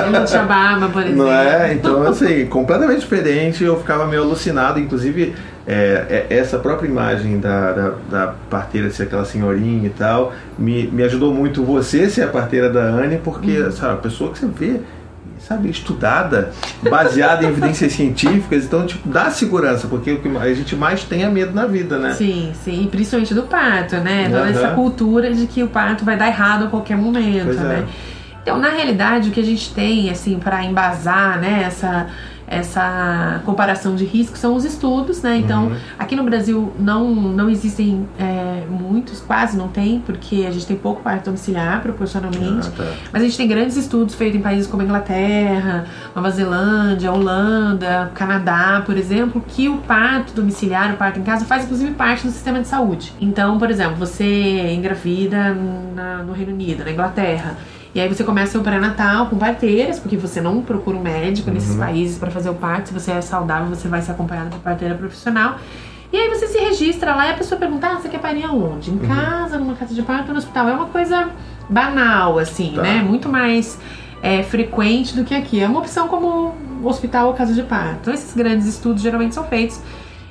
ele 0.06 0.19
não 0.19 0.24
tinha 0.24 0.44
barba, 0.44 0.88
por 0.88 1.02
exemplo. 1.02 1.25
Não 1.25 1.30
é? 1.34 1.74
Então, 1.74 2.02
assim, 2.04 2.46
completamente 2.46 3.02
diferente. 3.02 3.62
Eu 3.62 3.78
ficava 3.78 4.08
meio 4.08 4.22
alucinado. 4.22 4.80
Inclusive, 4.80 5.36
é, 5.68 6.25
é, 6.30 6.38
essa 6.38 6.58
própria 6.60 6.88
imagem 6.88 7.42
da, 7.42 7.74
da, 7.74 7.94
da 8.10 8.34
parteira 8.50 8.90
ser 8.90 9.04
aquela 9.04 9.25
senhorinha 9.25 9.88
e 9.88 9.92
tal, 9.92 10.31
me, 10.58 10.88
me 10.88 11.04
ajudou 11.04 11.34
muito 11.34 11.62
você 11.62 12.10
ser 12.10 12.24
a 12.24 12.28
parteira 12.28 12.69
da 12.69 12.84
Anne, 12.84 13.19
porque, 13.22 13.60
Uhum. 13.60 13.72
sabe, 13.72 13.94
a 13.96 13.98
pessoa 13.98 14.31
que 14.31 14.40
você 14.40 14.48
vê, 14.48 14.80
sabe, 15.47 15.69
estudada, 15.69 16.51
baseada 16.89 17.43
em 17.43 17.47
evidências 17.49 17.91
científicas, 17.93 18.65
então, 18.65 18.85
tipo, 18.85 19.07
dá 19.09 19.29
segurança, 19.29 19.88
porque 19.88 20.11
o 20.11 20.21
que 20.21 20.29
a 20.38 20.53
gente 20.53 20.75
mais 20.75 21.03
tem 21.03 21.23
é 21.23 21.29
medo 21.29 21.53
na 21.53 21.65
vida, 21.65 21.97
né? 21.97 22.13
Sim, 22.13 22.51
sim, 22.63 22.83
e 22.83 22.88
principalmente 22.88 23.33
do 23.33 23.43
parto, 23.43 23.97
né? 23.97 24.25
Toda 24.25 24.41
Aham. 24.41 24.49
essa 24.49 24.67
cultura 24.69 25.33
de 25.33 25.47
que 25.47 25.63
o 25.63 25.67
parto 25.67 26.05
vai 26.05 26.15
dar 26.15 26.27
errado 26.27 26.65
a 26.65 26.67
qualquer 26.67 26.97
momento, 26.97 27.45
Pois 27.45 27.57
é. 27.57 27.63
né? 27.63 27.88
Então, 28.41 28.57
na 28.57 28.69
realidade, 28.69 29.29
o 29.29 29.31
que 29.31 29.39
a 29.39 29.43
gente 29.43 29.71
tem, 29.73 30.09
assim, 30.09 30.39
para 30.39 30.63
embasar, 30.65 31.39
né, 31.39 31.63
essa, 31.67 32.07
essa 32.51 33.42
comparação 33.45 33.95
de 33.95 34.03
risco 34.03 34.38
são 34.38 34.56
os 34.56 34.65
estudos, 34.65 35.21
né? 35.21 35.38
Então, 35.38 35.68
Uhum. 35.68 35.75
aqui 35.98 36.15
no 36.18 36.24
Brasil 36.24 36.71
não, 36.77 37.09
não 37.15 37.50
existem 37.50 38.06
é, 38.19 38.65
muitos, 38.69 39.21
quase 39.21 39.57
não 39.57 39.69
tem, 39.69 40.00
porque 40.06 40.45
a 40.48 40.51
gente 40.51 40.68
tem 40.68 40.75
pouco 40.75 41.01
parto 41.01 41.25
domiciliar 41.25 41.81
proporcionalmente. 41.81 42.68
Ah, 42.68 42.71
tá. 42.77 42.92
Mas 43.13 43.21
a 43.21 43.25
gente 43.25 43.38
tem 43.38 43.48
grandes 43.48 43.77
estudos 43.77 44.15
feitos 44.15 44.38
em 44.38 44.42
países 44.44 44.68
como 44.68 44.81
a 44.81 44.86
Inglaterra, 44.86 45.86
Nova 46.15 46.30
Zelândia, 46.30 47.12
Holanda, 47.12 48.12
Canadá, 48.13 48.83
por 48.86 48.98
exemplo, 48.98 49.42
que 49.48 49.69
o 49.69 49.77
parto 49.77 50.33
domiciliar, 50.33 50.94
o 50.94 50.98
parto 50.98 51.19
em 51.19 51.24
casa, 51.24 51.45
faz 51.45 51.63
inclusive 51.63 51.92
parte 51.94 52.27
do 52.27 52.31
sistema 52.33 52.59
de 52.59 52.68
saúde. 52.68 53.13
Então, 53.22 53.58
por 53.58 53.72
exemplo, 53.72 53.96
você 53.96 54.74
engravida 54.74 55.55
na- 55.96 56.17
no 56.24 56.34
Reino 56.34 56.51
Unido, 56.51 56.84
na 56.84 56.91
Inglaterra. 56.91 57.55
E 57.93 58.00
aí 58.00 58.07
você 58.07 58.24
começa 58.24 58.57
o 58.57 58.62
pré-natal 58.62 59.25
com 59.27 59.38
parteiras, 59.38 60.00
porque 60.00 60.15
você 60.15 60.39
não 60.39 60.62
procura 60.62 60.95
um 60.95 61.01
médico 61.01 61.51
nesses 61.51 61.71
Uhum. 61.74 61.79
países 61.79 62.17
para 62.17 62.31
fazer 62.31 62.50
o 62.50 62.53
parto. 62.53 62.88
Se 62.88 62.93
você 62.93 63.12
é 63.12 63.21
saudável, 63.21 63.67
você 63.67 63.88
vai 63.88 64.01
ser 64.01 64.12
acompanhado 64.12 64.50
por 64.51 64.60
parteira 64.60 64.95
profissional. 64.95 65.57
E 66.13 66.17
aí 66.17 66.29
você 66.29 66.48
se 66.48 66.57
registra 66.57 67.13
lá 67.15 67.27
e 67.27 67.31
a 67.31 67.33
pessoa 67.33 67.60
pergunta: 67.60 67.88
ah, 67.88 67.95
você 68.00 68.07
quer 68.07 68.19
parir 68.19 68.43
aonde? 68.45 68.91
Em 68.91 68.93
Uhum. 68.93 69.07
casa, 69.07 69.57
numa 69.57 69.74
casa 69.75 69.93
de 69.93 70.01
parto 70.03 70.31
no 70.31 70.38
hospital? 70.38 70.69
É 70.69 70.74
uma 70.74 70.86
coisa 70.88 71.29
banal, 71.69 72.39
assim, 72.39 72.74
Tá. 72.75 72.81
né? 72.81 73.01
Muito 73.05 73.27
mais 73.29 73.77
é, 74.24 74.41
frequente 74.43 75.15
do 75.15 75.24
que 75.25 75.33
aqui. 75.36 75.60
É 75.60 75.67
uma 75.67 75.79
opção 75.79 76.07
como 76.07 76.53
hospital 76.83 77.27
ou 77.27 77.33
casa 77.33 77.53
de 77.53 77.63
parto. 77.63 77.98
Então, 78.01 78.13
esses 78.13 78.33
grandes 78.36 78.67
estudos 78.67 79.01
geralmente 79.01 79.33
são 79.36 79.43
feitos 79.45 79.79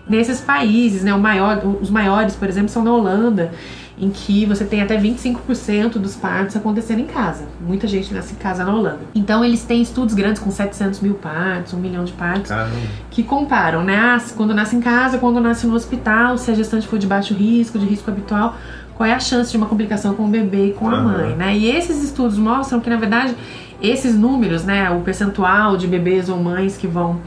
nesses 0.09 0.41
países, 0.41 1.03
né? 1.05 1.13
O 1.15 1.19
maior, 1.21 1.61
os 1.81 1.91
maiores, 1.91 2.35
por 2.37 2.49
exemplo, 2.49 2.69
são 2.69 2.83
na 2.85 2.93
Holanda, 2.93 3.53
em 4.01 4.09
que 4.09 4.47
você 4.47 4.65
tem 4.65 4.81
até 4.81 4.99
25% 4.99 5.99
dos 5.99 6.17
partos 6.17 6.57
acontecendo 6.57 7.01
em 7.01 7.07
casa. 7.07 7.45
Muita 7.61 7.87
gente 7.87 8.13
nasce 8.15 8.33
em 8.33 8.37
casa 8.37 8.65
na 8.65 8.75
Holanda. 8.75 9.01
Então, 9.15 9.45
eles 9.45 9.63
têm 9.63 9.83
estudos 9.83 10.15
grandes 10.15 10.41
com 10.41 10.51
700 10.51 11.01
mil 11.01 11.15
partos, 11.15 11.75
um 11.75 11.79
milhão 11.79 12.05
de 12.05 12.13
partos 12.13 12.49
Caramba. 12.49 12.75
que 13.11 13.23
comparam, 13.23 13.85
né? 13.85 13.97
Ah, 13.97 14.19
quando 14.35 14.55
nasce 14.55 14.75
em 14.75 14.81
casa, 14.81 15.19
quando 15.19 15.39
nasce 15.39 15.67
no 15.67 15.75
hospital, 15.75 16.39
se 16.39 16.51
a 16.51 16.55
gestante 16.55 16.89
for 16.89 16.99
de 16.99 17.07
baixo 17.07 17.35
risco, 17.35 17.79
de 17.79 17.85
risco 17.85 18.11
habitual, 18.11 18.57
qual 18.97 19.07
é 19.07 19.13
a 19.13 19.21
chance 19.21 19.51
de 19.51 19.57
uma 19.59 19.67
complicação 19.67 20.15
com 20.15 20.25
o 20.25 20.29
bebê 20.29 20.69
e 20.69 20.73
com 20.73 20.89
a 20.89 21.01
mãe, 21.03 21.37
né? 21.37 21.57
E 21.57 21.71
esses 21.71 22.03
estudos 22.03 22.39
mostram 22.39 22.81
que, 22.81 22.89
na 22.89 22.97
verdade, 22.97 23.35
esses 23.83 24.15
números, 24.15 24.65
né, 24.65 24.91
o 24.91 25.01
percentual 25.01 25.77
de 25.77 25.87
bebês 25.87 26.29
ou 26.29 26.39
mães 26.39 26.77
que 26.77 26.87
vão 26.87 27.21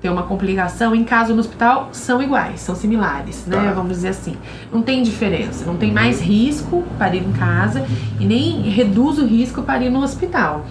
ter 0.00 0.08
uma 0.08 0.22
complicação 0.22 0.94
em 0.94 1.04
caso 1.04 1.34
no 1.34 1.40
hospital 1.40 1.88
são 1.92 2.22
iguais, 2.22 2.60
são 2.60 2.74
similares, 2.74 3.46
né? 3.46 3.56
Tá. 3.56 3.72
Vamos 3.72 3.92
dizer 3.92 4.08
assim. 4.08 4.36
Não 4.72 4.82
tem 4.82 5.02
diferença, 5.02 5.64
não 5.64 5.76
tem 5.76 5.92
mais 5.92 6.20
risco 6.20 6.84
para 6.96 7.16
ir 7.16 7.24
em 7.24 7.32
casa 7.32 7.84
e 8.20 8.24
nem 8.24 8.62
reduz 8.62 9.18
o 9.18 9.26
risco 9.26 9.62
para 9.62 9.84
ir 9.84 9.90
no 9.90 10.02
hospital. 10.02 10.64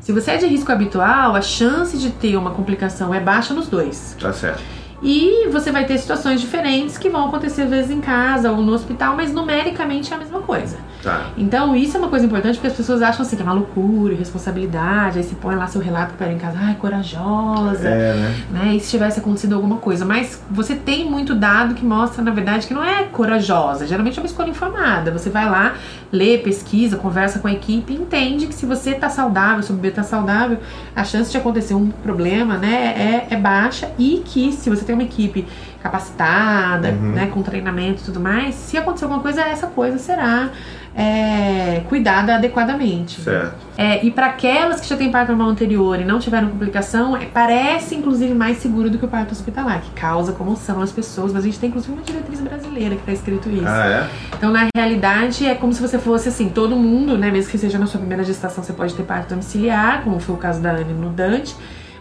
Se 0.00 0.12
você 0.12 0.32
é 0.32 0.36
de 0.36 0.46
risco 0.46 0.72
habitual, 0.72 1.36
a 1.36 1.42
chance 1.42 1.98
de 1.98 2.10
ter 2.10 2.36
uma 2.36 2.52
complicação 2.52 3.12
é 3.14 3.20
baixa 3.20 3.52
nos 3.52 3.68
dois. 3.68 4.16
Tá 4.18 4.32
certo. 4.32 4.79
E 5.02 5.48
você 5.50 5.72
vai 5.72 5.84
ter 5.86 5.98
situações 5.98 6.40
diferentes 6.40 6.98
que 6.98 7.08
vão 7.08 7.26
acontecer 7.26 7.62
às 7.62 7.70
vezes 7.70 7.90
em 7.90 8.00
casa 8.00 8.50
ou 8.50 8.58
no 8.62 8.72
hospital, 8.72 9.16
mas 9.16 9.32
numericamente 9.32 10.12
é 10.12 10.16
a 10.16 10.18
mesma 10.18 10.40
coisa. 10.40 10.76
Tá. 11.02 11.28
Então, 11.38 11.74
isso 11.74 11.96
é 11.96 12.00
uma 12.00 12.08
coisa 12.08 12.26
importante 12.26 12.56
porque 12.56 12.66
as 12.66 12.74
pessoas 12.74 13.00
acham 13.00 13.22
assim 13.22 13.34
que 13.34 13.42
é 13.42 13.44
uma 13.44 13.54
loucura, 13.54 14.14
responsabilidade, 14.14 15.18
aí 15.18 15.24
você 15.24 15.34
põe 15.34 15.56
lá 15.56 15.66
seu 15.66 15.80
relato 15.80 16.12
para 16.14 16.30
em 16.30 16.36
casa, 16.36 16.58
ai, 16.60 16.74
corajosa, 16.74 17.88
É, 17.88 18.14
né? 18.14 18.36
né? 18.50 18.74
E 18.74 18.80
se 18.80 18.90
tivesse 18.90 19.20
acontecido 19.20 19.54
alguma 19.54 19.76
coisa. 19.76 20.04
Mas 20.04 20.42
você 20.50 20.74
tem 20.74 21.08
muito 21.08 21.34
dado 21.34 21.74
que 21.74 21.84
mostra, 21.84 22.22
na 22.22 22.30
verdade, 22.30 22.66
que 22.66 22.74
não 22.74 22.84
é 22.84 23.04
corajosa. 23.04 23.86
Geralmente 23.86 24.18
é 24.18 24.22
uma 24.22 24.26
escolha 24.26 24.50
informada. 24.50 25.10
Você 25.10 25.30
vai 25.30 25.48
lá, 25.48 25.74
lê, 26.12 26.36
pesquisa, 26.36 26.96
conversa 26.96 27.38
com 27.38 27.48
a 27.48 27.52
equipe 27.52 27.94
entende 27.94 28.46
que 28.46 28.54
se 28.54 28.66
você 28.66 28.94
tá 28.94 29.08
saudável, 29.08 29.62
se 29.62 29.70
o 29.70 29.74
bebê 29.74 29.90
tá 29.90 30.02
saudável, 30.02 30.58
a 30.94 31.04
chance 31.04 31.30
de 31.30 31.36
acontecer 31.36 31.74
um 31.74 31.88
problema, 31.88 32.56
né, 32.56 33.26
é, 33.30 33.34
é 33.34 33.36
baixa. 33.36 33.90
E 33.98 34.22
que 34.24 34.52
se 34.52 34.68
você 34.68 34.84
tem 34.90 34.94
uma 34.94 35.04
equipe 35.04 35.46
capacitada, 35.82 36.88
Uhum. 36.90 37.12
né, 37.12 37.26
com 37.32 37.42
treinamento 37.42 38.02
e 38.02 38.04
tudo 38.04 38.20
mais, 38.20 38.54
se 38.54 38.76
acontecer 38.76 39.04
alguma 39.04 39.22
coisa, 39.22 39.42
essa 39.42 39.66
coisa 39.66 39.98
será 39.98 40.50
é, 40.94 41.82
cuidada 41.88 42.34
adequadamente. 42.34 43.20
Certo. 43.20 43.54
É, 43.78 44.04
e 44.04 44.10
para 44.10 44.26
aquelas 44.26 44.80
que 44.80 44.88
já 44.88 44.96
têm 44.96 45.10
parto 45.10 45.28
normal 45.28 45.48
anterior 45.48 45.98
e 46.00 46.04
não 46.04 46.18
tiveram 46.18 46.48
complicação, 46.50 47.16
é, 47.16 47.26
parece 47.26 47.94
inclusive 47.94 48.34
mais 48.34 48.58
seguro 48.58 48.90
do 48.90 48.98
que 48.98 49.04
o 49.04 49.08
parto 49.08 49.32
hospitalar, 49.32 49.80
que 49.80 49.90
causa 49.92 50.32
comoção 50.32 50.80
às 50.82 50.92
pessoas, 50.92 51.32
mas 51.32 51.42
a 51.44 51.46
gente 51.46 51.58
tem 51.58 51.68
inclusive 51.68 51.92
uma 51.92 52.02
diretriz 52.02 52.40
brasileira 52.40 52.96
que 52.96 53.02
está 53.02 53.12
escrito 53.12 53.48
isso. 53.48 53.64
Ah, 53.66 53.86
é? 53.86 54.34
Então, 54.36 54.50
na 54.50 54.66
realidade, 54.74 55.46
é 55.46 55.54
como 55.54 55.72
se 55.72 55.80
você 55.80 55.98
fosse 55.98 56.28
assim, 56.28 56.48
todo 56.48 56.74
mundo, 56.76 57.16
né, 57.16 57.30
mesmo 57.30 57.50
que 57.50 57.58
seja 57.58 57.78
na 57.78 57.86
sua 57.86 58.00
primeira 58.00 58.24
gestação, 58.24 58.62
você 58.62 58.72
pode 58.72 58.94
ter 58.94 59.04
parto 59.04 59.28
domiciliar, 59.30 60.02
como 60.02 60.18
foi 60.18 60.34
o 60.34 60.38
caso 60.38 60.60
da 60.60 60.72
Anne 60.72 60.92
no 60.92 61.10
Dante, 61.10 61.54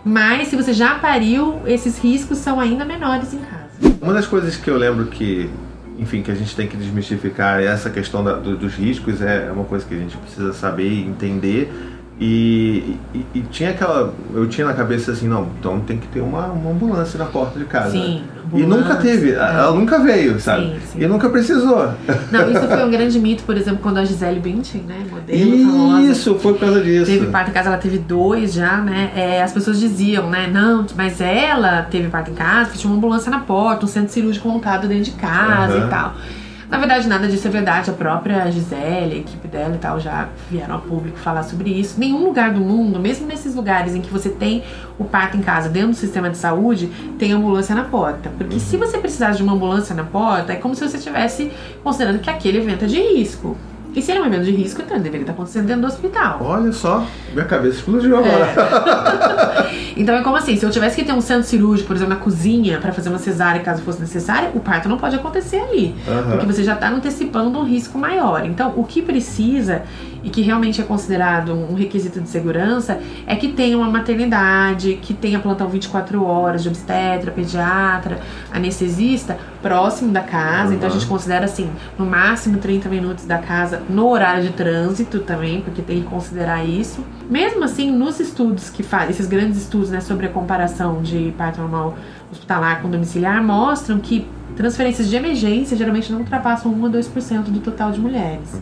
mas 0.10 0.48
se 0.48 0.56
você 0.56 0.74
já 0.74 0.96
pariu, 0.96 1.60
esses 1.66 1.98
riscos 2.00 2.38
são 2.39 2.60
ainda 2.60 2.84
menores 2.86 3.34
em 3.34 3.39
casa. 3.39 3.96
Uma 4.01 4.13
das 4.13 4.25
coisas 4.28 4.56
que 4.56 4.70
eu 4.70 4.78
lembro 4.78 5.06
que, 5.06 5.50
enfim, 5.98 6.22
que 6.22 6.32
a 6.32 6.36
gente 6.36 6.56
tem 6.56 6.68
que 6.68 6.75
desmistificar 6.75 7.60
é 7.62 7.66
essa 7.66 7.89
questão 7.89 8.24
da- 8.24 8.34
do- 8.36 8.58
dos 8.58 8.74
riscos, 8.74 9.22
é 9.22 9.51
uma 9.51 9.63
coisa 9.66 9.86
que 9.86 9.94
a 9.94 9.98
gente 9.98 10.18
precisa 10.18 10.51
saber 10.54 10.89
e 10.89 11.01
entender. 11.06 11.72
E, 12.20 12.98
e- 13.16 13.25
e 13.36 13.42
tinha 13.50 13.70
aquela. 13.70 14.13
Eu 14.34 14.46
tinha 14.50 14.68
na 14.68 14.74
cabeça 14.74 15.12
assim, 15.13 15.28
não, 15.28 15.48
então 15.58 15.80
tem 15.80 15.98
que 15.98 16.08
ter 16.08 16.20
uma, 16.20 16.48
uma 16.48 16.72
ambulância 16.72 17.18
na 17.18 17.25
porta 17.25 17.58
de 17.58 17.63
casa. 17.66 17.92
Sim, 17.92 18.24
E 18.53 18.63
nunca 18.63 18.96
teve, 18.96 19.32
ela 19.32 19.72
nunca 19.74 20.00
veio, 20.00 20.39
sabe? 20.39 20.65
Sim, 20.65 20.79
sim. 20.94 21.03
E 21.03 21.08
nunca 21.08 21.29
precisou. 21.29 21.91
Não, 22.32 22.51
isso 22.51 22.68
foi 22.68 22.84
um 22.84 22.89
grande 22.91 23.20
mito, 23.20 23.44
por 23.44 23.56
exemplo, 23.58 23.79
quando 23.82 23.98
a 23.98 24.06
Gisele 24.06 24.39
Bündchen, 24.39 24.82
né, 24.82 25.06
modelo 25.10 25.72
famosa, 25.72 26.12
Isso, 26.12 26.36
foi 26.39 26.53
por 26.53 26.60
causa 26.60 26.82
disso. 26.82 27.06
Teve 27.12 27.27
parto 27.27 27.51
em 27.51 27.53
casa, 27.53 27.70
ela 27.70 27.77
teve 27.77 27.98
dois 27.98 28.53
já, 28.53 28.77
né? 28.77 29.12
É, 29.15 29.44
as 29.44 29.51
pessoas 29.51 29.79
diziam, 29.79 30.29
né? 30.29 30.50
Não, 30.51 30.86
mas 30.96 31.22
ela 31.22 31.84
teve 31.84 32.10
parto 32.10 32.32
em 32.32 32.36
casa, 32.36 32.72
tinha 32.75 32.89
uma 32.89 32.98
ambulância 32.98 33.29
na 33.29 33.39
porta, 33.39 33.86
um 33.86 33.89
centro 33.89 34.12
cirúrgico 34.12 34.48
montado 34.48 34.88
dentro 34.88 35.06
de 35.06 35.12
casa 35.12 35.75
Aham. 35.75 35.88
e 35.88 35.89
tal. 35.89 36.15
Na 36.70 36.78
verdade, 36.78 37.08
nada 37.08 37.28
disso 37.28 37.48
é 37.48 37.50
verdade. 37.50 37.90
A 37.90 37.94
própria 37.94 38.50
Gisele, 38.52 39.16
a 39.16 39.18
equipe 39.18 39.48
dela 39.48 39.76
e 39.76 39.80
tal, 39.80 40.00
já 40.00 40.30
vieram 40.52 40.76
ao 40.76 40.82
público 40.82 41.18
falar 41.18 41.42
sobre 41.42 41.72
isso. 41.72 42.00
Nenhum 42.00 42.24
lugar 42.24 42.54
do 42.54 42.60
mundo, 42.60 43.00
mesmo 43.00 43.26
nesses 43.26 43.56
lugares 43.56 43.96
em 43.96 44.02
que 44.02 44.12
você 44.12 44.30
tem 44.30 44.64
o 45.00 45.04
parto 45.04 45.36
em 45.36 45.42
casa 45.42 45.68
dentro 45.68 45.90
do 45.90 45.96
sistema 45.96 46.30
de 46.30 46.38
saúde, 46.38 46.88
tem 47.18 47.32
ambulância 47.32 47.74
na 47.74 47.86
porta. 47.86 48.30
Porque 48.38 48.60
se 48.60 48.78
você 48.78 49.00
precisasse 49.00 49.38
de 49.38 49.44
uma 49.44 49.54
ambulância 49.54 49.96
na 49.96 50.04
porta, 50.04 50.54
é 50.54 50.58
como 50.58 50.76
se 50.76 50.88
você 50.88 50.98
estivesse 50.98 51.52
considerando 51.84 52.20
que 52.20 52.30
aquele 52.30 52.60
evento 52.60 52.86
é 52.86 52.88
de 52.88 53.02
risco. 53.02 53.58
E 53.96 54.01
se 54.01 54.12
ele 54.12 54.19
é 54.19 54.22
um 54.22 54.25
evento 54.25 54.43
de 54.43 54.51
risco, 54.51 54.81
então 54.81 54.96
ele 54.96 55.03
deveria 55.03 55.24
estar 55.24 55.34
acontecendo 55.34 55.65
dentro 55.65 55.81
do 55.81 55.88
hospital. 55.88 56.39
Olha 56.41 56.72
só, 56.72 57.05
minha 57.34 57.46
cabeça 57.46 57.77
explodiu 57.77 58.17
agora. 58.17 58.46
É. 59.65 59.79
Então 60.00 60.15
é 60.15 60.24
como 60.24 60.38
assim, 60.38 60.55
se 60.55 60.65
eu 60.65 60.69
tivesse 60.69 60.96
que 60.96 61.03
ter 61.03 61.12
um 61.12 61.19
centro 61.19 61.43
cirúrgico, 61.43 61.88
por 61.88 61.96
exemplo, 61.98 62.13
na 62.13 62.22
cozinha, 62.22 62.79
para 62.79 62.93
fazer 62.93 63.10
uma 63.10 63.17
cesárea 63.17 63.62
caso 63.62 63.81
fosse 63.81 64.00
necessária, 64.00 64.50
o 64.55 64.60
parto 64.62 64.88
não 64.88 64.98
pode 64.98 65.17
acontecer 65.17 65.58
ali. 65.58 65.93
Porque 66.29 66.46
você 66.46 66.63
já 66.63 66.74
está 66.74 66.89
antecipando 66.89 67.60
um 67.60 67.65
risco 67.65 67.98
maior. 67.98 68.46
Então, 68.46 68.74
o 68.77 68.86
que 68.86 69.01
precisa 69.01 69.84
e 70.24 70.30
que 70.30 70.42
realmente 70.42 70.82
é 70.82 70.84
considerado 70.84 71.54
um 71.54 71.74
requisito 71.76 72.20
de 72.20 72.30
segurança 72.30 73.00
é 73.26 73.36
que 73.36 73.50
tenha 73.50 73.78
uma 73.78 73.90
maternidade, 73.90 75.00
que 75.02 75.14
tenha 75.14 75.40
plantão 75.40 75.68
24 75.68 76.24
horas 76.24 76.62
de 76.64 76.70
obstetra, 76.70 77.32
pediatra, 77.32 78.20
anestesista 78.52 79.38
próximo 79.62 80.12
da 80.12 80.22
casa. 80.22 80.74
Então 80.74 80.88
a 80.90 80.92
Uhum. 80.92 81.00
gente 81.00 81.08
considera 81.10 81.46
assim, 81.46 81.70
no 81.98 82.06
máximo 82.06 82.58
30 82.58 82.90
minutos 82.90 83.26
da 83.26 83.38
casa 83.38 83.82
no 83.90 84.08
horário 84.10 84.44
de 84.44 84.50
trânsito 84.50 85.20
também, 85.20 85.62
porque 85.62 85.82
tem 85.82 86.02
que 86.02 86.08
considerar 86.08 86.66
isso. 86.66 87.04
Mesmo 87.30 87.64
assim, 87.64 87.92
nos 87.92 88.20
estudos 88.20 88.70
que 88.70 88.84
fazem, 88.84 89.12
esses 89.12 89.28
grandes 89.28 89.58
estudos 89.58 89.90
né, 89.90 90.02
sobre 90.02 90.26
a 90.26 90.30
comparação 90.30 91.02
de 91.02 91.34
parto 91.38 91.60
normal 91.62 91.96
hospitalar 92.32 92.82
com 92.82 92.90
domiciliar, 92.90 93.44
mostram 93.44 94.00
que 94.00 94.28
transferências 94.56 95.10
de 95.10 95.16
emergência 95.16 95.76
geralmente 95.78 96.12
não 96.12 96.20
ultrapassam 96.20 96.72
1 96.72 96.86
a 96.86 96.90
2% 96.90 97.44
do 97.44 97.60
total 97.60 97.92
de 97.92 98.00
mulheres. 98.00 98.62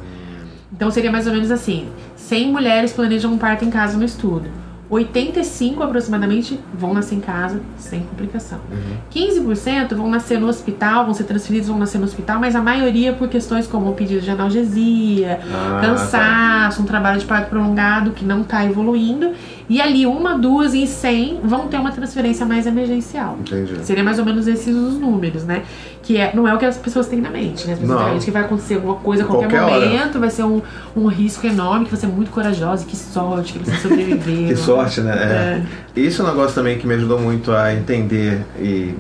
Então 0.72 0.92
seria 0.92 1.12
mais 1.12 1.28
ou 1.28 1.34
menos 1.34 1.52
assim: 1.52 1.90
100 2.16 2.52
mulheres 2.52 2.94
planejam 2.94 3.34
um 3.34 3.38
parto 3.38 3.64
em 3.64 3.70
casa 3.70 3.98
no 3.98 4.04
estudo. 4.04 4.67
85 4.90 5.84
aproximadamente 5.84 6.60
vão 6.74 6.94
nascer 6.94 7.16
em 7.16 7.20
casa 7.20 7.60
sem 7.78 8.00
complicação. 8.02 8.60
15% 9.14 9.94
vão 9.96 10.10
nascer 10.10 10.40
no 10.40 10.48
hospital, 10.48 11.06
vão 11.06 11.14
ser 11.14 11.26
transferidos, 11.26 11.68
vão 11.68 11.78
nascer 11.78 11.98
no 11.98 12.06
hospital, 12.06 12.40
mas 12.40 12.56
a 12.56 12.62
maioria 12.62 13.12
por 13.14 13.28
questões 13.28 13.68
como 13.68 13.92
pedido 13.94 14.22
de 14.22 14.32
analgesia, 14.32 15.40
Ah, 15.54 15.82
cansaço, 15.82 16.82
um 16.82 16.86
trabalho 16.86 17.20
de 17.20 17.26
parto 17.26 17.50
prolongado 17.50 18.12
que 18.12 18.24
não 18.24 18.42
está 18.42 18.64
evoluindo. 18.66 19.32
E 19.70 19.82
ali, 19.82 20.06
uma, 20.06 20.38
duas 20.38 20.74
em 20.74 20.86
100 20.86 21.42
vão 21.44 21.68
ter 21.68 21.78
uma 21.78 21.92
transferência 21.92 22.46
mais 22.46 22.66
emergencial. 22.66 23.38
Entendi. 23.42 23.84
Seria 23.86 24.04
mais 24.04 24.18
ou 24.18 24.24
menos 24.24 24.48
esses 24.48 24.74
os 24.74 24.98
números, 24.98 25.44
né? 25.44 25.64
Que 26.02 26.16
é, 26.16 26.32
não 26.34 26.48
é 26.48 26.54
o 26.54 26.58
que 26.58 26.66
as 26.66 26.78
pessoas 26.78 27.08
têm 27.08 27.20
na 27.20 27.30
mente, 27.30 27.68
né? 27.68 27.74
As 27.74 27.80
pessoas 27.80 27.98
têm 28.00 28.08
na 28.08 28.14
mente 28.14 28.24
que 28.26 28.32
vai 28.32 28.44
acontecer 28.44 28.76
alguma 28.76 28.96
coisa 28.96 29.24
a 29.24 29.26
qualquer, 29.26 29.50
Qualquer 29.50 29.64
hora. 29.76 29.86
momento, 29.90 30.20
vai 30.20 30.30
ser 30.30 30.44
um, 30.44 30.62
um 30.96 31.08
risco 31.08 31.46
enorme, 31.46 31.84
que 31.84 31.92
você 31.94 32.06
é 32.06 32.10
muito 32.10 32.32
corajosa, 32.32 32.86
que 32.86 32.96
sorte, 32.96 33.54
que 33.54 33.60
você 33.60 33.76
sobreviveu. 33.78 34.48
Que 34.48 34.56
sorte, 34.56 34.77
né? 35.04 35.64
É. 35.96 36.00
Isso 36.00 36.22
é 36.22 36.26
um 36.26 36.28
negócio 36.30 36.56
também 36.56 36.78
que 36.78 36.86
me 36.88 36.94
ajudou 36.96 37.20
muito 37.20 37.52
a 37.52 37.74
entender 37.74 38.42
e 38.60 38.94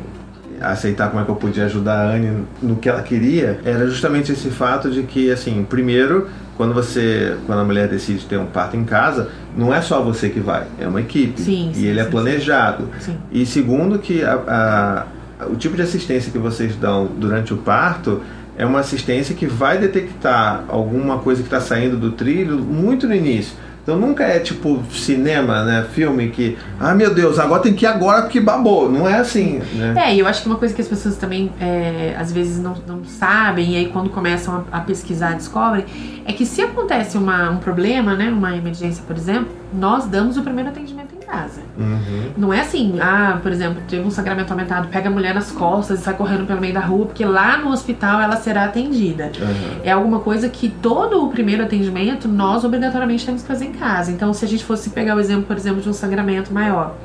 aceitar 0.59 1.09
como 1.09 1.21
é 1.21 1.25
que 1.25 1.29
eu 1.29 1.35
podia 1.35 1.65
ajudar 1.65 1.99
a 2.07 2.15
Anne 2.15 2.43
no 2.61 2.75
que 2.77 2.89
ela 2.89 3.01
queria, 3.03 3.59
era 3.63 3.85
justamente 3.87 4.31
esse 4.31 4.49
fato 4.49 4.89
de 4.89 5.03
que, 5.03 5.29
assim, 5.31 5.63
primeiro, 5.69 6.27
quando 6.55 6.73
você, 6.73 7.37
quando 7.45 7.59
a 7.59 7.63
mulher 7.63 7.87
decide 7.87 8.25
ter 8.25 8.37
um 8.39 8.47
parto 8.47 8.75
em 8.75 8.83
casa, 8.83 9.29
não 9.55 9.71
é 9.73 9.81
só 9.81 10.01
você 10.01 10.29
que 10.29 10.39
vai, 10.39 10.63
é 10.79 10.87
uma 10.87 10.99
equipe. 10.99 11.39
Sim, 11.39 11.69
e 11.71 11.75
sim, 11.75 11.85
ele 11.85 11.99
é 11.99 12.03
sim, 12.05 12.09
planejado. 12.09 12.89
E 13.31 13.45
segundo 13.45 13.99
que 13.99 14.23
a- 14.23 15.05
a- 15.39 15.45
o 15.45 15.55
tipo 15.55 15.75
de 15.75 15.83
assistência 15.83 16.31
que 16.31 16.39
vocês 16.39 16.75
dão 16.75 17.05
durante 17.05 17.53
o 17.53 17.57
parto 17.57 18.21
é 18.57 18.65
uma 18.65 18.79
assistência 18.79 19.35
que 19.35 19.45
vai 19.45 19.77
detectar 19.77 20.65
alguma 20.67 21.19
coisa 21.19 21.41
que 21.41 21.47
está 21.47 21.61
saindo 21.61 21.97
do 21.97 22.11
trilho 22.11 22.57
muito 22.57 23.07
no 23.07 23.13
início. 23.13 23.55
Então 23.87 23.97
nunca 23.97 24.25
é 24.25 24.37
tipo 24.39 24.83
cinema, 24.91 25.63
né? 25.63 25.87
Filme 25.93 26.27
que, 26.27 26.57
ah 26.77 26.93
meu 26.93 27.13
Deus, 27.13 27.39
agora 27.39 27.61
tem 27.61 27.73
que 27.73 27.85
ir 27.85 27.87
agora 27.87 28.23
porque 28.23 28.41
babou. 28.41 28.91
Não 28.91 29.07
é 29.07 29.17
assim, 29.17 29.61
né? 29.75 29.93
É, 29.95 30.13
e 30.13 30.19
eu 30.19 30.27
acho 30.27 30.41
que 30.41 30.47
uma 30.47 30.57
coisa 30.57 30.73
que 30.73 30.81
as 30.81 30.89
pessoas 30.89 31.15
também 31.15 31.53
é, 31.57 32.13
às 32.19 32.29
vezes 32.29 32.61
não, 32.61 32.75
não 32.85 33.05
sabem, 33.05 33.75
e 33.75 33.77
aí 33.77 33.85
quando 33.85 34.09
começam 34.09 34.65
a, 34.73 34.79
a 34.79 34.81
pesquisar 34.81 35.35
descobrem, 35.35 35.85
é 36.25 36.33
que 36.33 36.45
se 36.45 36.61
acontece 36.61 37.17
uma, 37.17 37.49
um 37.49 37.59
problema, 37.59 38.13
né, 38.13 38.27
uma 38.27 38.57
emergência, 38.57 39.01
por 39.07 39.15
exemplo, 39.15 39.47
nós 39.73 40.05
damos 40.05 40.35
o 40.35 40.41
primeiro 40.41 40.69
atendimento 40.69 41.06
casa. 41.27 41.61
Uhum. 41.77 42.31
Não 42.37 42.53
é 42.53 42.61
assim, 42.61 42.97
ah, 43.01 43.39
por 43.41 43.51
exemplo, 43.51 43.81
teve 43.87 44.05
um 44.05 44.09
sangramento 44.09 44.51
aumentado, 44.51 44.87
pega 44.87 45.09
a 45.09 45.11
mulher 45.11 45.35
nas 45.35 45.51
costas 45.51 45.99
e 45.99 46.03
sai 46.03 46.15
correndo 46.15 46.45
pelo 46.47 46.61
meio 46.61 46.73
da 46.73 46.79
rua, 46.79 47.05
porque 47.05 47.25
lá 47.25 47.57
no 47.57 47.69
hospital 47.71 48.21
ela 48.21 48.37
será 48.37 48.65
atendida. 48.65 49.31
Uhum. 49.39 49.81
É 49.83 49.91
alguma 49.91 50.19
coisa 50.19 50.49
que 50.49 50.69
todo 50.69 51.23
o 51.25 51.29
primeiro 51.29 51.63
atendimento 51.63 52.27
nós 52.27 52.63
obrigatoriamente 52.63 53.25
temos 53.25 53.41
que 53.41 53.47
fazer 53.47 53.65
em 53.65 53.73
casa. 53.73 54.11
Então, 54.11 54.33
se 54.33 54.45
a 54.45 54.47
gente 54.47 54.63
fosse 54.63 54.89
pegar 54.89 55.15
o 55.15 55.19
exemplo, 55.19 55.43
por 55.43 55.57
exemplo, 55.57 55.81
de 55.81 55.89
um 55.89 55.93
sangramento 55.93 56.53
maior. 56.53 56.95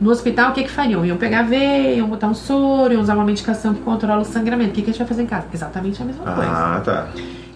No 0.00 0.10
hospital, 0.10 0.50
o 0.50 0.52
que 0.52 0.64
que 0.64 0.70
fariam? 0.70 1.06
Iam 1.06 1.16
pegar 1.16 1.42
veia, 1.42 1.94
iam 1.94 2.08
botar 2.08 2.26
um 2.26 2.34
soro, 2.34 2.92
iam 2.92 3.00
usar 3.00 3.14
uma 3.14 3.24
medicação 3.24 3.72
que 3.72 3.80
controla 3.82 4.22
o 4.22 4.24
sangramento. 4.24 4.70
O 4.70 4.72
que, 4.74 4.82
que 4.82 4.90
a 4.90 4.92
gente 4.92 4.98
vai 4.98 5.06
fazer 5.06 5.22
em 5.22 5.26
casa? 5.26 5.46
Exatamente 5.54 6.02
a 6.02 6.04
mesma 6.04 6.24
coisa. 6.24 6.50
Ah, 6.50 6.82
tá. 6.84 7.08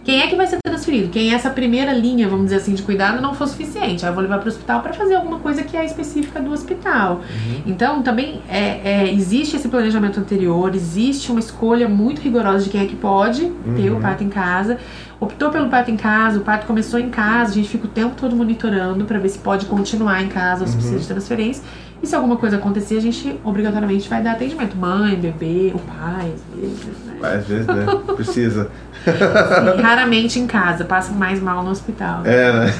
Quem 0.06 0.20
é 0.22 0.28
que 0.28 0.36
vai 0.36 0.46
ser 0.46 0.58
transferido? 0.64 1.08
Quem 1.08 1.34
essa 1.34 1.50
primeira 1.50 1.92
linha, 1.92 2.28
vamos 2.28 2.44
dizer 2.44 2.58
assim, 2.58 2.74
de 2.74 2.82
cuidado 2.82 3.20
não 3.20 3.34
for 3.34 3.48
suficiente. 3.48 4.04
Aí 4.04 4.10
eu 4.10 4.14
vou 4.14 4.22
levar 4.22 4.38
para 4.38 4.46
o 4.46 4.52
hospital 4.52 4.80
para 4.80 4.92
fazer 4.92 5.16
alguma 5.16 5.40
coisa 5.40 5.64
que 5.64 5.76
é 5.76 5.84
específica 5.84 6.40
do 6.40 6.52
hospital. 6.52 7.22
Então, 7.66 8.02
também 8.02 8.40
é, 8.48 8.80
é, 8.84 9.12
existe 9.12 9.56
esse 9.56 9.66
planejamento 9.68 10.20
anterior, 10.20 10.72
existe 10.76 11.32
uma 11.32 11.40
escolha 11.40 11.88
muito 11.88 12.20
rigorosa 12.20 12.62
de 12.62 12.70
quem 12.70 12.82
é 12.82 12.86
que 12.86 12.94
pode 12.94 13.50
ter 13.74 13.90
Uhum. 13.90 13.98
o 13.98 14.00
parto 14.00 14.22
em 14.22 14.28
casa. 14.28 14.78
Optou 15.18 15.50
pelo 15.50 15.68
parto 15.68 15.90
em 15.90 15.96
casa, 15.96 16.38
o 16.38 16.42
parto 16.42 16.66
começou 16.68 17.00
em 17.00 17.08
casa, 17.10 17.50
a 17.50 17.54
gente 17.54 17.68
fica 17.68 17.86
o 17.86 17.90
tempo 17.90 18.14
todo 18.16 18.36
monitorando 18.36 19.04
para 19.06 19.18
ver 19.18 19.30
se 19.30 19.38
pode 19.38 19.66
continuar 19.66 20.22
em 20.22 20.28
casa 20.28 20.60
ou 20.60 20.66
se 20.68 20.74
Uhum. 20.74 20.78
precisa 20.80 21.00
de 21.00 21.06
transferência. 21.08 21.64
E 22.02 22.06
se 22.06 22.14
alguma 22.14 22.36
coisa 22.36 22.56
acontecer, 22.56 22.96
a 22.96 23.00
gente 23.00 23.38
obrigatoriamente 23.42 24.08
vai 24.08 24.22
dar 24.22 24.32
atendimento. 24.32 24.76
Mãe, 24.76 25.16
bebê, 25.16 25.72
o 25.74 25.78
pai, 25.78 26.32
às 26.32 26.60
vezes, 26.60 26.86
né? 27.06 27.18
Às 27.22 27.46
vezes, 27.46 27.66
né? 27.66 27.86
Precisa. 28.14 28.70
Sim, 29.04 29.82
raramente 29.82 30.38
em 30.38 30.46
casa, 30.46 30.84
passa 30.84 31.12
mais 31.12 31.40
mal 31.40 31.62
no 31.62 31.70
hospital. 31.70 32.22
É, 32.24 32.52
né? 32.52 32.72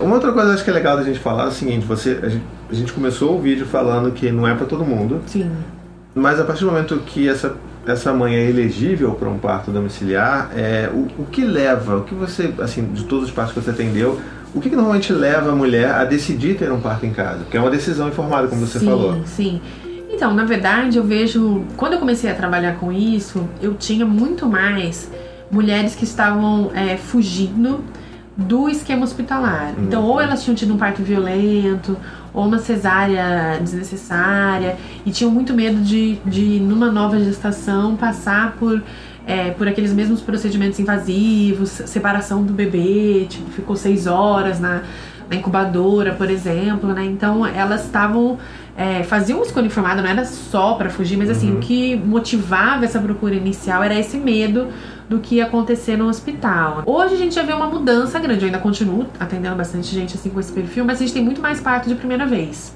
Uma 0.00 0.14
outra 0.14 0.32
coisa 0.32 0.48
que 0.48 0.54
acho 0.54 0.64
que 0.64 0.70
é 0.70 0.72
legal 0.72 0.96
da 0.96 1.02
gente 1.02 1.18
falar 1.18 1.44
é 1.44 1.48
o 1.48 1.50
seguinte, 1.50 1.84
você, 1.84 2.18
a 2.22 2.28
gente, 2.28 2.44
a 2.70 2.74
gente 2.74 2.92
começou 2.92 3.36
o 3.36 3.40
vídeo 3.40 3.66
falando 3.66 4.12
que 4.12 4.30
não 4.30 4.46
é 4.46 4.54
para 4.54 4.66
todo 4.66 4.84
mundo. 4.84 5.20
Sim. 5.26 5.50
Mas 6.14 6.38
a 6.38 6.44
partir 6.44 6.64
do 6.64 6.70
momento 6.70 6.96
que 7.04 7.28
essa, 7.28 7.54
essa 7.86 8.12
mãe 8.12 8.34
é 8.36 8.48
elegível 8.48 9.12
para 9.12 9.28
um 9.28 9.38
parto 9.38 9.70
domiciliar, 9.70 10.50
é, 10.54 10.88
o, 10.92 11.22
o 11.22 11.26
que 11.26 11.44
leva, 11.44 11.96
o 11.96 12.02
que 12.02 12.14
você, 12.14 12.54
assim, 12.60 12.84
de 12.92 13.04
todos 13.04 13.26
os 13.26 13.30
partos 13.30 13.52
que 13.52 13.60
você 13.60 13.70
atendeu, 13.70 14.20
o 14.54 14.60
que, 14.60 14.70
que 14.70 14.76
normalmente 14.76 15.12
leva 15.12 15.50
a 15.50 15.54
mulher 15.54 15.90
a 15.90 16.04
decidir 16.04 16.56
ter 16.56 16.70
um 16.70 16.80
parto 16.80 17.04
em 17.04 17.12
casa? 17.12 17.40
Porque 17.40 17.56
é 17.56 17.60
uma 17.60 17.70
decisão 17.70 18.08
informada, 18.08 18.46
como 18.46 18.64
você 18.64 18.78
sim, 18.78 18.86
falou. 18.86 19.14
Sim, 19.14 19.24
sim. 19.26 19.60
Então, 20.10 20.32
na 20.32 20.44
verdade, 20.44 20.96
eu 20.96 21.04
vejo. 21.04 21.64
Quando 21.76 21.94
eu 21.94 21.98
comecei 21.98 22.30
a 22.30 22.34
trabalhar 22.34 22.76
com 22.76 22.92
isso, 22.92 23.48
eu 23.60 23.74
tinha 23.74 24.06
muito 24.06 24.46
mais 24.46 25.10
mulheres 25.50 25.94
que 25.94 26.04
estavam 26.04 26.70
é, 26.72 26.96
fugindo 26.96 27.82
do 28.36 28.68
esquema 28.68 29.04
hospitalar. 29.04 29.74
Uhum. 29.76 29.84
Então, 29.84 30.04
ou 30.04 30.20
elas 30.20 30.42
tinham 30.44 30.54
tido 30.54 30.72
um 30.72 30.76
parto 30.76 31.02
violento, 31.02 31.96
ou 32.32 32.46
uma 32.46 32.58
cesárea 32.58 33.58
desnecessária, 33.60 34.76
e 35.04 35.10
tinham 35.10 35.30
muito 35.30 35.52
medo 35.52 35.80
de, 35.80 36.16
de 36.24 36.60
numa 36.60 36.90
nova 36.90 37.18
gestação, 37.18 37.96
passar 37.96 38.52
por. 38.52 38.82
É, 39.26 39.50
por 39.52 39.66
aqueles 39.66 39.92
mesmos 39.92 40.20
procedimentos 40.20 40.78
invasivos, 40.78 41.70
separação 41.70 42.42
do 42.42 42.52
bebê, 42.52 43.26
tipo, 43.28 43.50
ficou 43.50 43.74
seis 43.74 44.06
horas 44.06 44.60
na, 44.60 44.82
na 45.30 45.36
incubadora, 45.36 46.12
por 46.12 46.28
exemplo, 46.28 46.92
né? 46.92 47.04
Então 47.06 47.46
elas 47.46 47.84
estavam 47.84 48.38
é, 48.76 49.04
faziam 49.04 49.38
uma 49.38 49.46
escolha 49.46 49.66
informada, 49.66 50.02
não 50.02 50.08
era 50.08 50.24
só 50.24 50.74
para 50.74 50.90
fugir, 50.90 51.16
mas 51.16 51.30
assim, 51.30 51.52
uhum. 51.52 51.58
o 51.58 51.60
que 51.60 51.96
motivava 51.96 52.84
essa 52.84 52.98
procura 52.98 53.34
inicial 53.34 53.82
era 53.82 53.98
esse 53.98 54.16
medo 54.16 54.68
do 55.08 55.20
que 55.20 55.36
ia 55.36 55.44
acontecer 55.44 55.96
no 55.96 56.08
hospital. 56.08 56.82
Hoje 56.84 57.14
a 57.14 57.16
gente 57.16 57.34
já 57.34 57.42
vê 57.42 57.52
uma 57.52 57.66
mudança 57.66 58.18
grande, 58.18 58.42
eu 58.42 58.46
ainda 58.46 58.58
continuo 58.58 59.06
atendendo 59.20 59.54
bastante 59.54 59.94
gente 59.94 60.14
assim 60.14 60.30
com 60.30 60.40
esse 60.40 60.52
perfil, 60.52 60.84
mas 60.84 60.98
a 60.98 61.00
gente 61.00 61.12
tem 61.12 61.22
muito 61.22 61.40
mais 61.40 61.60
parto 61.60 61.88
de 61.88 61.94
primeira 61.94 62.26
vez. 62.26 62.74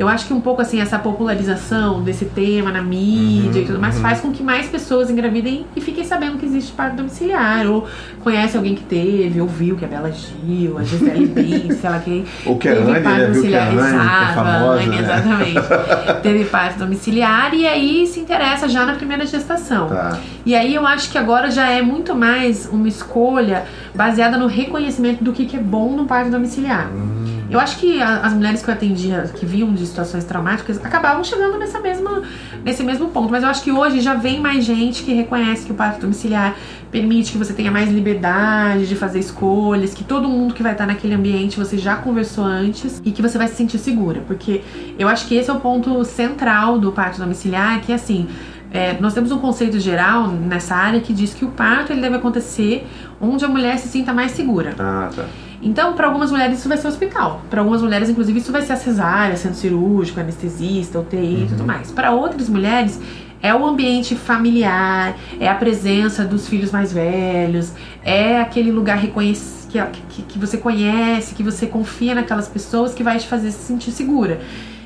Eu 0.00 0.08
acho 0.08 0.26
que 0.26 0.32
um 0.32 0.40
pouco 0.40 0.62
assim, 0.62 0.80
essa 0.80 0.98
popularização 0.98 2.02
desse 2.02 2.24
tema 2.24 2.72
na 2.72 2.80
mídia 2.80 3.60
uhum, 3.60 3.64
e 3.64 3.66
tudo 3.66 3.78
mais 3.78 3.96
uhum. 3.96 4.00
faz 4.00 4.18
com 4.18 4.32
que 4.32 4.42
mais 4.42 4.66
pessoas 4.66 5.10
engravidem 5.10 5.66
e 5.76 5.80
fiquem 5.82 6.04
sabendo 6.04 6.38
que 6.38 6.46
existe 6.46 6.72
parto 6.72 6.96
domiciliar. 6.96 7.66
Ou 7.66 7.86
conhece 8.24 8.56
alguém 8.56 8.74
que 8.74 8.82
teve, 8.82 9.38
ou 9.42 9.46
viu 9.46 9.76
que 9.76 9.84
a 9.84 9.88
Bela 9.88 10.10
Gil, 10.10 10.78
a 10.78 10.84
Gisele 10.84 11.26
Bündchen, 11.28 11.72
sei 11.72 11.90
lá 11.90 11.98
quem. 11.98 12.24
Ou 12.46 12.56
que 12.56 12.66
a 12.66 12.72
Anne, 12.72 12.92
né? 12.92 13.26
Viu 13.30 13.42
que 13.42 13.54
a 13.54 13.68
Anne, 13.68 13.76
que 13.76 14.30
é 14.30 14.34
famosa, 14.34 14.80
Anne, 14.80 14.88
né? 14.88 15.02
exatamente. 15.02 15.60
teve 16.22 16.44
parto 16.46 16.78
domiciliar 16.78 17.52
e 17.52 17.66
aí 17.66 18.06
se 18.06 18.20
interessa 18.20 18.70
já 18.70 18.86
na 18.86 18.94
primeira 18.94 19.26
gestação. 19.26 19.88
Tá. 19.88 20.18
E 20.46 20.54
aí 20.54 20.74
eu 20.74 20.86
acho 20.86 21.10
que 21.10 21.18
agora 21.18 21.50
já 21.50 21.68
é 21.68 21.82
muito 21.82 22.14
mais 22.16 22.64
uma 22.64 22.88
escolha 22.88 23.66
baseada 23.94 24.38
no 24.38 24.46
reconhecimento 24.46 25.22
do 25.22 25.30
que, 25.30 25.44
que 25.44 25.58
é 25.58 25.60
bom 25.60 25.94
no 25.94 26.06
parto 26.06 26.30
domiciliar. 26.30 26.88
Hum. 26.88 27.19
Eu 27.50 27.58
acho 27.58 27.78
que 27.78 28.00
a, 28.00 28.20
as 28.20 28.32
mulheres 28.32 28.62
que 28.62 28.70
eu 28.70 28.74
atendia, 28.74 29.30
que 29.34 29.44
vinham 29.44 29.72
de 29.74 29.84
situações 29.84 30.24
traumáticas, 30.24 30.78
acabavam 30.84 31.24
chegando 31.24 31.58
nessa 31.58 31.80
mesma, 31.80 32.22
nesse 32.64 32.82
mesmo 32.84 33.08
ponto. 33.08 33.30
Mas 33.30 33.42
eu 33.42 33.48
acho 33.48 33.62
que 33.62 33.72
hoje 33.72 34.00
já 34.00 34.14
vem 34.14 34.40
mais 34.40 34.64
gente 34.64 35.02
que 35.02 35.12
reconhece 35.12 35.66
que 35.66 35.72
o 35.72 35.74
parto 35.74 36.00
domiciliar 36.00 36.56
permite 36.90 37.32
que 37.32 37.38
você 37.38 37.52
tenha 37.52 37.70
mais 37.70 37.90
liberdade 37.90 38.86
de 38.86 38.94
fazer 38.94 39.18
escolhas, 39.18 39.94
que 39.94 40.04
todo 40.04 40.28
mundo 40.28 40.54
que 40.54 40.62
vai 40.62 40.72
estar 40.72 40.86
naquele 40.86 41.14
ambiente 41.14 41.58
você 41.58 41.76
já 41.76 41.96
conversou 41.96 42.44
antes 42.44 43.00
e 43.04 43.10
que 43.10 43.22
você 43.22 43.36
vai 43.36 43.48
se 43.48 43.56
sentir 43.56 43.78
segura. 43.78 44.22
Porque 44.26 44.62
eu 44.98 45.08
acho 45.08 45.26
que 45.26 45.34
esse 45.34 45.50
é 45.50 45.52
o 45.52 45.60
ponto 45.60 46.04
central 46.04 46.78
do 46.78 46.92
parto 46.92 47.18
domiciliar, 47.18 47.80
que 47.80 47.90
é 47.92 47.96
assim. 47.96 48.28
É, 48.72 48.96
nós 49.00 49.12
temos 49.12 49.32
um 49.32 49.38
conceito 49.38 49.80
geral 49.80 50.28
nessa 50.28 50.76
área 50.76 51.00
que 51.00 51.12
diz 51.12 51.34
que 51.34 51.44
o 51.44 51.48
parto 51.48 51.92
ele 51.92 52.00
deve 52.00 52.14
acontecer 52.14 52.86
onde 53.20 53.44
a 53.44 53.48
mulher 53.48 53.76
se 53.78 53.88
sinta 53.88 54.12
mais 54.12 54.30
segura. 54.30 54.76
Ah, 54.78 55.10
tá. 55.14 55.24
Então, 55.62 55.92
para 55.92 56.06
algumas 56.06 56.30
mulheres 56.30 56.58
isso 56.58 56.68
vai 56.68 56.78
ser 56.78 56.88
hospital. 56.88 57.42
Para 57.50 57.60
algumas 57.60 57.82
mulheres, 57.82 58.08
inclusive, 58.08 58.38
isso 58.38 58.50
vai 58.50 58.62
ser 58.62 58.72
a 58.72 58.76
cesárea, 58.76 59.36
centro 59.36 59.58
cirúrgico, 59.58 60.18
anestesista, 60.18 60.98
UTI 60.98 61.16
uhum. 61.16 61.44
e 61.44 61.46
tudo 61.48 61.60
uhum. 61.60 61.66
mais. 61.66 61.90
Para 61.90 62.12
outras 62.12 62.48
mulheres, 62.48 63.00
é 63.42 63.54
o 63.54 63.64
ambiente 63.64 64.14
familiar, 64.14 65.16
é 65.38 65.48
a 65.48 65.54
presença 65.54 66.24
dos 66.24 66.48
filhos 66.48 66.70
mais 66.70 66.92
velhos, 66.92 67.72
é 68.02 68.40
aquele 68.40 68.70
lugar 68.70 68.98
reconhecido. 68.98 69.60
Que, 69.70 69.78
que, 70.08 70.22
que 70.22 70.36
você 70.36 70.56
conhece, 70.58 71.32
que 71.32 71.44
você 71.44 71.64
confia 71.64 72.12
naquelas 72.12 72.48
pessoas 72.48 72.92
que 72.92 73.04
vai 73.04 73.18
te 73.18 73.28
fazer 73.28 73.52
se 73.52 73.68
sentir 73.68 73.92
segura 73.92 74.40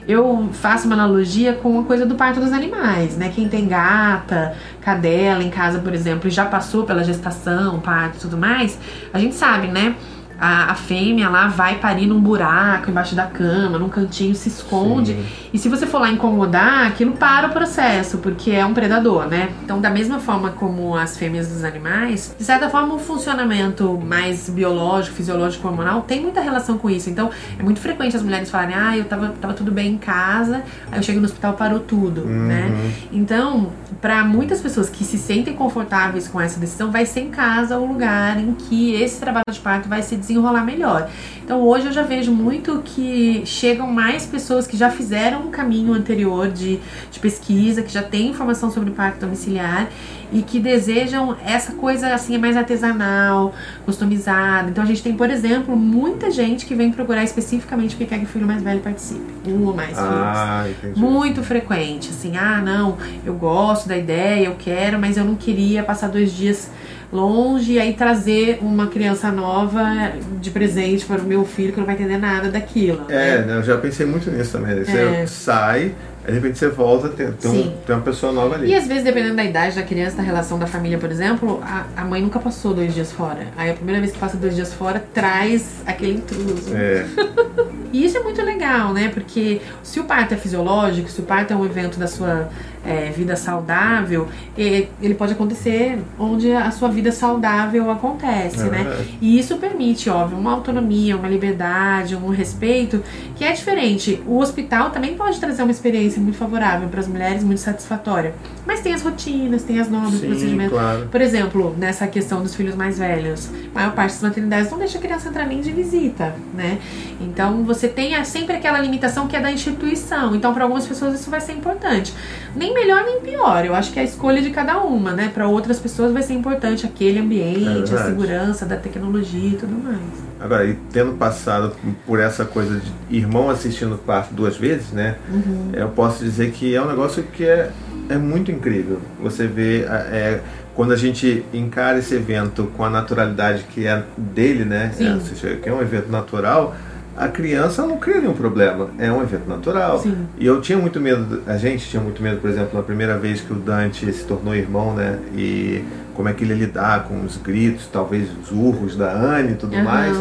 eu 0.07 0.51
faço 0.53 0.87
uma 0.87 0.95
analogia 0.95 1.55
com 1.55 1.81
a 1.81 1.85
coisa 1.85 2.05
do 2.05 2.15
parto 2.15 2.41
dos 2.41 2.53
animais, 2.53 3.17
né? 3.17 3.33
Quem 3.35 3.49
tem 3.49 3.67
gata, 3.67 4.55
cadela 4.81 5.43
em 5.43 5.51
casa, 5.51 5.79
por 5.79 5.95
exemplo, 5.95 6.29
e 6.29 6.31
já 6.31 6.45
passou 6.45 6.85
pela 6.85 7.03
gestação, 7.03 7.81
parto 7.81 8.19
e 8.19 8.21
tudo 8.21 8.37
mais, 8.37 8.79
a 9.13 9.19
gente 9.19 9.35
sabe, 9.35 9.69
né? 9.69 9.95
A, 10.39 10.73
a, 10.73 10.75
fêmea 10.75 11.29
lá 11.29 11.49
vai 11.49 11.77
parir 11.77 12.07
num 12.07 12.21
buraco 12.21 12.91
embaixo 12.91 13.15
da 13.15 13.27
cama, 13.27 13.79
num 13.79 13.89
cantinho, 13.89 14.35
se 14.35 14.49
esconde. 14.49 15.13
Sim. 15.13 15.27
E 15.53 15.59
se 15.59 15.69
você 15.69 15.87
for 15.87 16.01
lá 16.01 16.11
incomodar, 16.11 16.87
aquilo 16.87 17.13
para 17.13 17.49
o 17.49 17.51
processo, 17.51 18.19
porque 18.19 18.51
é 18.51 18.65
um 18.65 18.75
predador, 18.75 19.27
né? 19.27 19.51
Então, 19.63 19.81
da 19.81 19.91
mesma 19.91 20.19
forma 20.19 20.51
como 20.51 20.97
as 20.97 21.17
fêmeas 21.17 21.49
dos 21.49 21.65
animais, 21.65 22.35
de 22.37 22.45
certa 22.45 22.69
forma, 22.69 22.95
o 22.95 22.99
funcionamento 22.99 23.99
mais 24.05 24.49
biológico, 24.49 25.17
fisiológico, 25.17 25.67
hormonal 25.69 26.03
tem 26.03 26.21
muita 26.21 26.41
relação 26.41 26.77
com 26.77 26.91
isso. 26.91 27.09
Então, 27.09 27.31
é 27.59 27.63
muito 27.63 27.81
frequente 27.81 28.17
as 28.17 28.23
mulheres 28.23 28.51
falarem: 28.51 28.75
ah, 28.75 28.97
eu 28.97 29.05
tava, 29.05 29.29
tava 29.41 29.55
tudo 29.55 29.71
bem 29.71 29.93
em 29.93 29.99
casa, 29.99 30.63
aí 30.91 30.99
eu 30.99 31.03
chego 31.03 31.21
no 31.21 31.27
hospital, 31.27 31.55
parou 31.55 31.81
tudo, 31.81 32.23
uhum. 32.23 32.47
né? 32.47 32.93
Então, 33.13 33.71
para 34.01 34.25
muitas 34.25 34.61
pessoas 34.61 34.89
que 34.91 35.05
se 35.05 35.19
sentem 35.19 35.55
confortáveis 35.55 36.29
com 36.29 36.41
essa 36.41 36.59
decisão, 36.59 36.91
vai 36.91 37.07
ser 37.07 37.21
em 37.21 37.31
casa 37.31 37.79
o 37.79 37.87
lugar 37.87 38.39
em 38.39 38.53
que 38.55 38.95
esse 38.95 39.21
trabalho 39.21 39.45
de 39.51 39.61
parto 39.61 39.89
vai 39.89 40.03
se 40.03 40.17
desenrolar 40.27 40.65
melhor. 40.65 41.11
Então 41.45 41.61
hoje 41.61 41.87
eu 41.87 41.93
já 41.93 42.03
vejo 42.03 42.33
muito 42.33 42.81
que 42.85 43.43
chegam 43.45 43.87
mais 43.87 44.25
pessoas 44.25 44.67
que 44.67 44.77
já 44.77 44.91
fizeram 44.91 45.43
um 45.43 45.51
caminho 45.51 45.93
anterior 45.93 46.51
de, 46.51 46.81
de 47.11 47.21
pesquisa, 47.21 47.83
que 47.83 47.93
já 47.93 48.03
têm 48.03 48.31
informação 48.31 48.71
sobre 48.71 48.91
parto 48.91 49.21
domiciliar 49.21 49.89
e 50.33 50.43
que 50.43 50.59
desejam 50.59 51.37
essa 51.45 51.73
coisa 51.73 52.15
assim 52.15 52.39
mais 52.39 52.57
artesanal, 52.57 53.55
customizada. 53.85 54.71
Então 54.71 54.83
a 54.83 54.87
gente 54.87 55.03
tem, 55.03 55.15
por 55.15 55.31
exemplo, 55.31 55.77
muita 55.77 56.31
gente 56.31 56.67
que 56.67 56.75
vem 56.75 56.91
procurar 56.91 57.23
especificamente 57.23 57.91
porque 57.91 58.07
quer 58.07 58.19
que 58.19 58.25
o 58.25 58.29
filho 58.29 58.47
mais 58.47 58.63
velho 58.63 58.81
participe. 58.81 59.23
Um 59.47 59.67
ou 59.67 59.75
mais 59.75 59.97
ah, 59.99 60.67
filhos. 60.81 60.99
Muito 60.99 61.43
frequente, 61.43 62.09
assim, 62.09 62.37
ah, 62.37 62.61
não, 62.61 62.97
eu 63.25 63.35
gosto 63.35 63.87
da 63.87 63.97
ideia, 63.97 64.47
eu 64.47 64.57
quero, 64.59 64.99
mas 64.99 65.17
eu 65.17 65.25
não 65.25 65.35
queria 65.35 65.83
passar 65.83 66.09
dois 66.09 66.33
dias 66.33 66.71
longe 67.13 67.73
e 67.73 67.79
aí 67.79 67.95
trazer 67.95 68.59
uma 68.61 68.87
criança 68.87 69.31
nova 69.31 70.13
de 70.41 70.51
presente 70.51 71.05
para 71.05 71.21
o 71.21 71.25
meu 71.25 71.45
filho 71.45 71.73
que 71.73 71.79
não 71.79 71.87
vai 71.87 71.95
entender 71.95 72.19
nada 72.19 72.51
daquilo. 72.51 73.07
É, 73.09 73.43
né? 73.43 73.57
eu 73.57 73.63
já 73.63 73.77
pensei 73.77 74.07
muito 74.07 74.31
nisso 74.31 74.53
também. 74.53 74.85
Você 74.85 74.99
é. 74.99 75.27
sai, 75.27 75.95
Aí, 76.25 76.33
de 76.33 76.39
repente 76.39 76.59
você 76.59 76.69
volta, 76.69 77.11
tem, 77.11 77.31
tem, 77.33 77.51
um, 77.51 77.71
tem, 77.85 77.95
uma 77.95 78.01
pessoa 78.01 78.33
nova 78.33 78.55
ali. 78.55 78.71
E 78.71 78.75
às 78.75 78.87
vezes, 78.87 79.05
dependendo 79.05 79.37
da 79.37 79.45
idade 79.45 79.77
da 79.77 79.83
criança, 79.83 80.17
da 80.17 80.23
relação 80.23 80.59
da 80.59 80.67
família, 80.67 80.97
por 80.97 81.11
exemplo, 81.11 81.63
a, 81.63 81.85
a 81.95 82.05
mãe 82.05 82.23
nunca 82.23 82.39
passou 82.39 82.73
dois 82.73 82.95
dias 82.95 83.13
fora. 83.13 83.47
Aí 83.57 83.71
a 83.71 83.75
primeira 83.75 84.01
vez 84.01 84.13
que 84.13 84.19
passa 84.19 84.37
dois 84.39 84.55
dias 84.55 84.73
fora, 84.73 85.05
traz 85.13 85.83
aquele 85.87 86.15
intruso. 86.15 86.75
É. 86.75 87.05
e 87.93 88.07
isso 88.07 88.17
é 88.17 88.21
muito 88.21 88.41
legal, 88.41 88.95
né? 88.95 89.11
Porque 89.13 89.61
se 89.83 90.01
o 90.01 90.05
parto 90.05 90.33
é 90.33 90.37
fisiológico, 90.39 91.11
se 91.11 91.21
o 91.21 91.25
parto 91.25 91.53
é 91.53 91.57
um 91.57 91.65
evento 91.67 91.99
da 91.99 92.07
sua 92.07 92.49
é, 92.85 93.11
vida 93.11 93.37
saudável, 93.37 94.29
ele 94.57 95.15
pode 95.17 95.33
acontecer 95.33 95.99
onde 96.19 96.53
a 96.53 96.71
sua 96.71 96.89
vida 96.89 97.11
saudável 97.13 97.91
acontece, 97.91 98.63
é 98.63 98.71
né? 98.71 99.07
E 99.21 99.39
isso 99.39 99.57
permite, 99.57 100.11
óbvio, 100.11 100.39
uma 100.39 100.53
autonomia, 100.53 101.17
uma 101.17 101.29
liberdade, 101.29 102.15
um 102.17 102.29
respeito 102.29 103.03
que 103.37 103.45
é 103.45 103.53
diferente. 103.53 104.23
O 104.27 104.39
hospital 104.39 104.91
também 104.91 105.15
pode 105.15 105.41
trazer 105.41 105.63
uma 105.63 105.71
experiência 105.71 106.21
muito 106.21 106.37
favorável 106.37 106.89
para 106.89 107.01
as 107.01 107.09
mulheres, 107.09 107.43
muito 107.43 107.61
satisfatória. 107.61 108.35
Mas 108.67 108.81
tem 108.81 108.93
as 108.93 109.03
rotinas, 109.03 109.63
tem 109.63 109.81
as 109.81 109.89
normas, 109.89 110.21
Sim, 110.21 110.27
procedimentos. 110.27 110.73
Claro. 110.73 111.09
Por 111.11 111.21
exemplo, 111.21 111.75
nessa 111.79 112.07
questão 112.07 112.43
dos 112.43 112.55
filhos 112.55 112.75
mais 112.75 112.99
velhos, 112.99 113.51
a 113.75 113.79
maior 113.79 113.93
parte 113.95 114.13
das 114.13 114.23
maternidades 114.23 114.71
não 114.71 114.79
deixa 114.79 114.99
a 114.99 115.01
criança 115.01 115.29
entrar 115.29 115.47
nem 115.47 115.61
de 115.61 115.73
visita, 115.73 116.35
né? 116.53 116.79
Então 117.21 117.65
você 117.65 117.89
tem 117.89 118.23
sempre 118.25 118.57
aquela 118.57 118.79
limitação 118.79 119.27
que 119.27 119.37
é 119.37 119.41
da 119.41 119.51
instituição. 119.51 120.35
Então, 120.35 120.53
para 120.53 120.65
algumas 120.65 120.87
pessoas 120.87 121.19
isso 121.19 121.31
vai 121.31 121.41
ser 121.41 121.53
importante. 121.53 122.13
Nem 122.55 122.74
melhor 122.75 123.05
nem 123.05 123.21
pior. 123.21 123.65
Eu 123.65 123.75
acho 123.75 123.93
que 123.93 123.99
é 123.99 124.03
a 124.03 124.05
escolha 124.05 124.43
de 124.43 124.51
cada 124.51 124.81
uma, 124.81 125.13
né? 125.13 125.31
Para 125.33 125.49
outras 125.49 125.79
pessoas 125.79 126.13
vai 126.13 126.23
ser 126.23 126.35
importante 126.35 126.85
aquele 126.85 127.21
ambiente, 127.21 127.93
é 127.93 127.97
a 127.97 128.05
segurança 128.05 128.67
da 128.67 128.77
tecnologia 128.77 129.51
e 129.51 129.57
tudo 129.57 129.73
mais. 129.83 130.25
Agora, 130.41 130.67
e 130.67 130.75
tendo 130.93 131.13
passado 131.13 131.73
por 132.07 132.21
essa 132.21 132.45
coisa 132.45 132.79
de 132.79 133.17
irmão 133.17 133.49
assistindo 133.49 133.97
parto 133.97 134.35
duas 134.35 134.57
vezes, 134.57 134.93
né? 134.93 135.17
Uhum. 135.33 135.71
Eu 135.73 135.89
posso 135.89 136.23
dizer 136.23 136.51
que 136.51 136.75
é 136.75 136.83
um 136.83 136.87
negócio 136.87 137.23
que 137.23 137.45
é, 137.45 137.71
é 138.09 138.19
muito 138.19 138.51
incrível. 138.51 139.01
Você 139.23 139.47
vê 139.47 139.85
é, 139.85 140.41
quando 140.75 140.93
a 140.93 140.97
gente 140.97 141.45
encara 141.55 141.99
esse 141.99 142.15
evento 142.15 142.71
com 142.77 142.85
a 142.85 142.91
naturalidade 142.91 143.65
que 143.71 143.87
é 143.87 144.03
dele, 144.17 144.65
né? 144.65 144.93
É, 144.99 145.57
que 145.57 145.69
é 145.69 145.73
um 145.73 145.81
evento 145.81 146.11
natural 146.11 146.75
a 147.17 147.29
criança 147.29 147.87
não 147.87 147.97
cria 147.99 148.21
nenhum 148.21 148.33
problema. 148.35 148.89
É 148.99 149.11
um 149.13 149.23
evento 149.23 149.49
natural. 149.49 149.99
Sim. 150.01 150.27
E 150.39 150.47
eu 150.47 150.61
tinha 150.61 150.79
muito 150.79 151.01
medo, 151.01 151.43
a 151.47 151.57
gente 151.57 151.89
tinha 151.89 152.03
muito 152.03 152.23
medo, 152.23 152.41
por 152.41 152.51
exemplo, 152.51 152.71
na 152.77 152.83
primeira 152.83 153.17
vez 153.19 153.41
que 153.41 153.53
o 153.53 153.57
Dante 153.57 154.13
se 154.13 154.25
tornou 154.25 154.55
irmão, 154.55 154.95
né? 154.95 155.19
E 155.37 155.85
como 156.15 156.29
é 156.29 156.33
que 156.33 156.45
ele 156.45 156.55
lidar 156.55 157.05
com 157.05 157.21
os 157.25 157.37
gritos, 157.37 157.89
talvez 157.93 158.29
os 158.43 158.51
urros 158.51 158.97
da 158.97 159.13
Anne 159.13 159.53
e 159.53 159.55
tudo 159.55 159.75
Aham. 159.75 159.85
mais. 159.85 160.21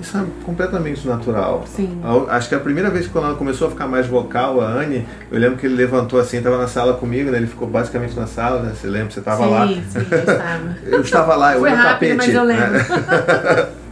Isso 0.00 0.18
é 0.18 0.24
completamente 0.44 1.06
natural. 1.06 1.62
Sim. 1.64 2.00
Acho 2.28 2.48
que 2.48 2.56
a 2.56 2.58
primeira 2.58 2.90
vez 2.90 3.06
que 3.06 3.16
ela 3.16 3.34
começou 3.36 3.68
a 3.68 3.70
ficar 3.70 3.86
mais 3.86 4.04
vocal, 4.04 4.60
a 4.60 4.66
Anne, 4.66 5.06
eu 5.30 5.38
lembro 5.38 5.58
que 5.58 5.66
ele 5.66 5.76
levantou 5.76 6.18
assim, 6.18 6.38
estava 6.38 6.58
na 6.58 6.66
sala 6.66 6.94
comigo, 6.94 7.30
né? 7.30 7.38
Ele 7.38 7.46
ficou 7.46 7.68
basicamente 7.68 8.16
na 8.16 8.26
sala, 8.26 8.62
né? 8.62 8.72
Você 8.74 8.88
lembra? 8.88 9.12
Você 9.12 9.20
estava 9.20 9.46
lá. 9.46 9.68
sim, 9.68 9.80
eu 9.94 10.18
estava. 10.18 10.76
Eu 10.86 11.00
estava 11.02 11.36
lá, 11.36 11.54
eu 11.54 11.60
Foi 11.60 11.70
era 11.70 11.78
o 11.78 11.82
rápido, 11.84 12.08
tapete. 12.10 12.16
mas 12.16 12.34
eu 12.34 12.42
lembro. 12.44 12.72
né? 12.72 13.66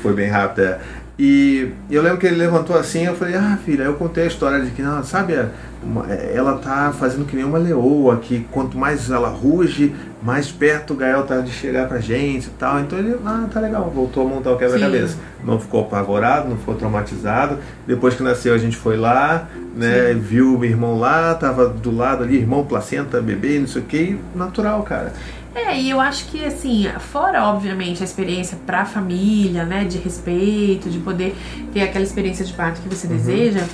Foi 0.00 0.12
bem 0.12 0.28
rápido, 0.28 0.62
é. 0.64 0.78
E 1.18 1.72
eu 1.90 2.00
lembro 2.00 2.18
que 2.18 2.26
ele 2.26 2.36
levantou 2.36 2.76
assim, 2.78 3.04
eu 3.04 3.14
falei, 3.16 3.34
ah, 3.34 3.58
filha, 3.64 3.82
eu 3.82 3.94
contei 3.94 4.22
a 4.22 4.26
história 4.28 4.60
de 4.64 4.70
que, 4.70 4.80
não, 4.80 5.02
sabe, 5.02 5.34
uma- 5.82 6.06
ela 6.12 6.58
tá 6.58 6.94
fazendo 6.96 7.24
que 7.24 7.34
nem 7.34 7.44
uma 7.44 7.58
leoa, 7.58 8.18
que 8.18 8.46
quanto 8.52 8.78
mais 8.78 9.10
ela 9.10 9.28
ruge, 9.28 9.92
mais 10.22 10.52
perto 10.52 10.94
o 10.94 10.96
Gael 10.96 11.24
tá 11.24 11.38
de 11.40 11.50
chegar 11.50 11.88
pra 11.88 11.98
gente 11.98 12.46
e 12.46 12.50
tal. 12.50 12.78
Então 12.78 12.96
ele, 13.00 13.16
ah, 13.26 13.46
tá 13.52 13.58
legal, 13.58 13.90
voltou 13.92 14.26
a 14.26 14.30
montar 14.30 14.52
o 14.52 14.56
quebra-cabeça. 14.58 15.16
Não 15.44 15.58
ficou 15.58 15.80
apavorado, 15.82 16.48
não 16.48 16.56
ficou 16.56 16.76
traumatizado. 16.76 17.58
Depois 17.84 18.14
que 18.14 18.22
nasceu, 18.22 18.54
a 18.54 18.58
gente 18.58 18.76
foi 18.76 18.96
lá, 18.96 19.48
né, 19.74 20.14
viu 20.14 20.56
o 20.56 20.64
irmão 20.64 20.98
lá, 21.00 21.34
tava 21.34 21.68
do 21.68 21.90
lado 21.94 22.22
ali, 22.22 22.36
irmão, 22.36 22.64
placenta, 22.64 23.20
bebê, 23.20 23.58
não 23.58 23.66
sei 23.66 23.82
o 23.82 23.84
que, 23.84 24.18
natural, 24.36 24.84
cara. 24.84 25.12
É, 25.66 25.78
e 25.80 25.90
eu 25.90 26.00
acho 26.00 26.26
que 26.26 26.44
assim, 26.44 26.86
fora 27.12 27.44
obviamente 27.44 28.02
a 28.02 28.04
experiência 28.04 28.58
pra 28.66 28.84
família, 28.84 29.64
né, 29.64 29.84
de 29.84 29.98
respeito, 29.98 30.88
de 30.88 30.98
poder 30.98 31.34
ter 31.72 31.82
aquela 31.82 32.04
experiência 32.04 32.44
de 32.44 32.52
parto 32.52 32.80
que 32.80 32.88
você 32.88 33.06
Uhum. 33.06 33.16
deseja, 33.16 33.64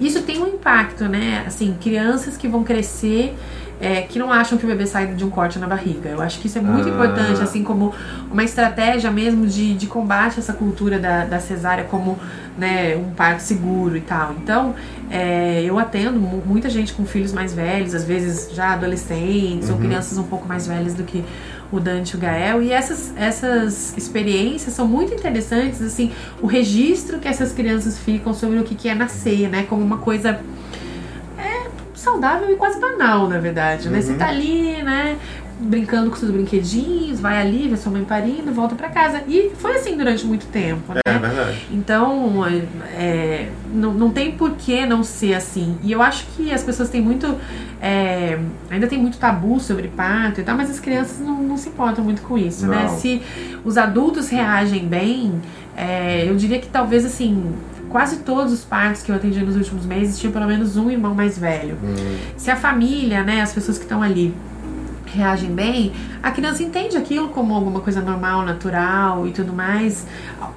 isso 0.00 0.22
tem 0.22 0.40
um 0.42 0.48
impacto, 0.48 1.04
né? 1.04 1.44
Assim, 1.46 1.76
crianças 1.80 2.36
que 2.36 2.46
vão 2.48 2.62
crescer 2.64 3.36
é, 3.80 4.02
que 4.02 4.18
não 4.18 4.32
acham 4.32 4.58
que 4.58 4.64
o 4.64 4.68
bebê 4.68 4.86
sai 4.86 5.06
de 5.14 5.24
um 5.24 5.30
corte 5.30 5.56
na 5.58 5.66
barriga. 5.68 6.08
Eu 6.08 6.20
acho 6.20 6.40
que 6.40 6.48
isso 6.48 6.58
é 6.58 6.60
muito 6.60 6.88
Ah. 6.88 6.90
importante, 6.92 7.40
assim 7.40 7.62
como 7.62 7.94
uma 8.28 8.42
estratégia 8.42 9.08
mesmo 9.08 9.46
de, 9.46 9.74
de 9.74 9.86
combate 9.86 10.34
a 10.36 10.38
essa 10.40 10.52
cultura 10.52 10.98
da, 10.98 11.24
da 11.24 11.38
cesárea 11.38 11.84
como 11.84 12.18
né, 12.58 12.96
um 12.96 13.10
parto 13.14 13.38
seguro 13.40 13.96
e 13.96 14.00
tal. 14.00 14.34
Então, 14.42 14.74
é, 15.08 15.62
eu 15.64 15.78
atendo 15.78 16.18
mu- 16.18 16.42
muita 16.44 16.68
gente 16.68 16.92
com 16.92 17.06
filhos 17.06 17.32
mais 17.32 17.54
velhos, 17.54 17.94
às 17.94 18.02
vezes 18.02 18.52
já 18.52 18.72
adolescentes 18.72 19.70
ou 19.70 19.76
Uhum. 19.76 19.82
crianças 19.82 20.18
um 20.18 20.24
pouco 20.24 20.48
mais 20.48 20.66
velhas 20.66 20.92
do 20.94 21.04
que 21.04 21.24
o 21.70 21.78
Dante 21.78 22.12
e 22.14 22.16
o 22.16 22.18
Gael. 22.18 22.62
E 22.62 22.72
essas, 22.72 23.12
essas 23.16 23.96
experiências 23.96 24.74
são 24.74 24.86
muito 24.88 25.12
interessantes, 25.14 25.82
assim, 25.82 26.12
o 26.40 26.46
registro 26.46 27.18
que 27.18 27.28
essas 27.28 27.52
crianças 27.52 27.98
ficam 27.98 28.32
sobre 28.32 28.58
o 28.58 28.64
que, 28.64 28.74
que 28.74 28.88
é 28.88 28.94
nascer, 28.94 29.48
né? 29.48 29.66
Como 29.68 29.82
uma 29.82 29.98
coisa 29.98 30.40
é, 31.38 31.68
saudável 31.94 32.50
e 32.52 32.56
quase 32.56 32.80
banal, 32.80 33.28
na 33.28 33.38
verdade, 33.38 33.88
né? 33.88 34.00
Você 34.00 34.12
Uhum. 34.12 34.18
tá 34.18 34.28
ali, 34.28 34.82
né? 34.82 35.16
Brincando 35.60 36.08
com 36.10 36.16
seus 36.16 36.30
brinquedinhos, 36.30 37.18
vai 37.18 37.40
ali, 37.40 37.66
vê 37.68 37.76
sua 37.76 37.90
mãe 37.90 38.04
parindo, 38.04 38.52
volta 38.52 38.76
pra 38.76 38.88
casa. 38.88 39.22
E 39.26 39.50
foi 39.58 39.74
assim 39.76 39.96
durante 39.96 40.24
muito 40.24 40.46
tempo, 40.46 40.94
né? 40.94 41.00
É 41.04 41.18
verdade. 41.18 41.66
Então, 41.72 42.44
é, 42.96 43.48
não, 43.74 43.92
não 43.92 44.10
tem 44.10 44.32
por 44.32 44.52
que 44.52 44.86
não 44.86 45.02
ser 45.02 45.34
assim. 45.34 45.76
E 45.82 45.90
eu 45.90 46.00
acho 46.00 46.26
que 46.36 46.52
as 46.52 46.62
pessoas 46.62 46.88
têm 46.90 47.00
muito. 47.02 47.36
é, 47.82 48.38
ainda 48.70 48.86
tem 48.86 48.98
muito 49.00 49.18
tabu 49.18 49.58
sobre 49.58 49.88
parto 49.88 50.40
e 50.40 50.44
tal, 50.44 50.56
mas 50.56 50.70
as 50.70 50.78
crianças 50.78 51.18
não, 51.18 51.42
não 51.42 51.56
se 51.56 51.68
importam 51.70 52.04
muito 52.04 52.22
com 52.22 52.38
isso, 52.38 52.66
né? 52.68 52.84
Não. 52.84 52.96
Se 52.96 53.20
os 53.64 53.76
adultos 53.76 54.28
reagem 54.28 54.86
bem, 54.86 55.40
é, 55.76 56.24
eu 56.28 56.36
diria 56.36 56.60
que 56.60 56.68
talvez 56.68 57.04
assim. 57.04 57.52
Quase 57.88 58.18
todos 58.18 58.52
os 58.52 58.64
partos 58.64 59.02
que 59.02 59.10
eu 59.10 59.16
atendi 59.16 59.40
nos 59.42 59.56
últimos 59.56 59.86
meses 59.86 60.18
tinham 60.18 60.30
pelo 60.30 60.46
menos 60.46 60.76
um 60.76 60.90
irmão 60.90 61.14
mais 61.14 61.38
velho. 61.38 61.74
Hum, 61.82 62.18
Se 62.36 62.50
a 62.50 62.54
família, 62.56 63.22
né, 63.24 63.40
as 63.40 63.50
pessoas 63.54 63.78
que 63.78 63.84
estão 63.84 64.02
ali 64.02 64.34
reagem 65.14 65.52
bem, 65.52 65.92
a 66.22 66.30
criança 66.30 66.62
entende 66.62 66.96
aquilo 66.96 67.28
como 67.28 67.54
alguma 67.54 67.80
coisa 67.80 68.00
normal, 68.00 68.44
natural 68.44 69.26
e 69.26 69.32
tudo 69.32 69.52
mais. 69.52 70.06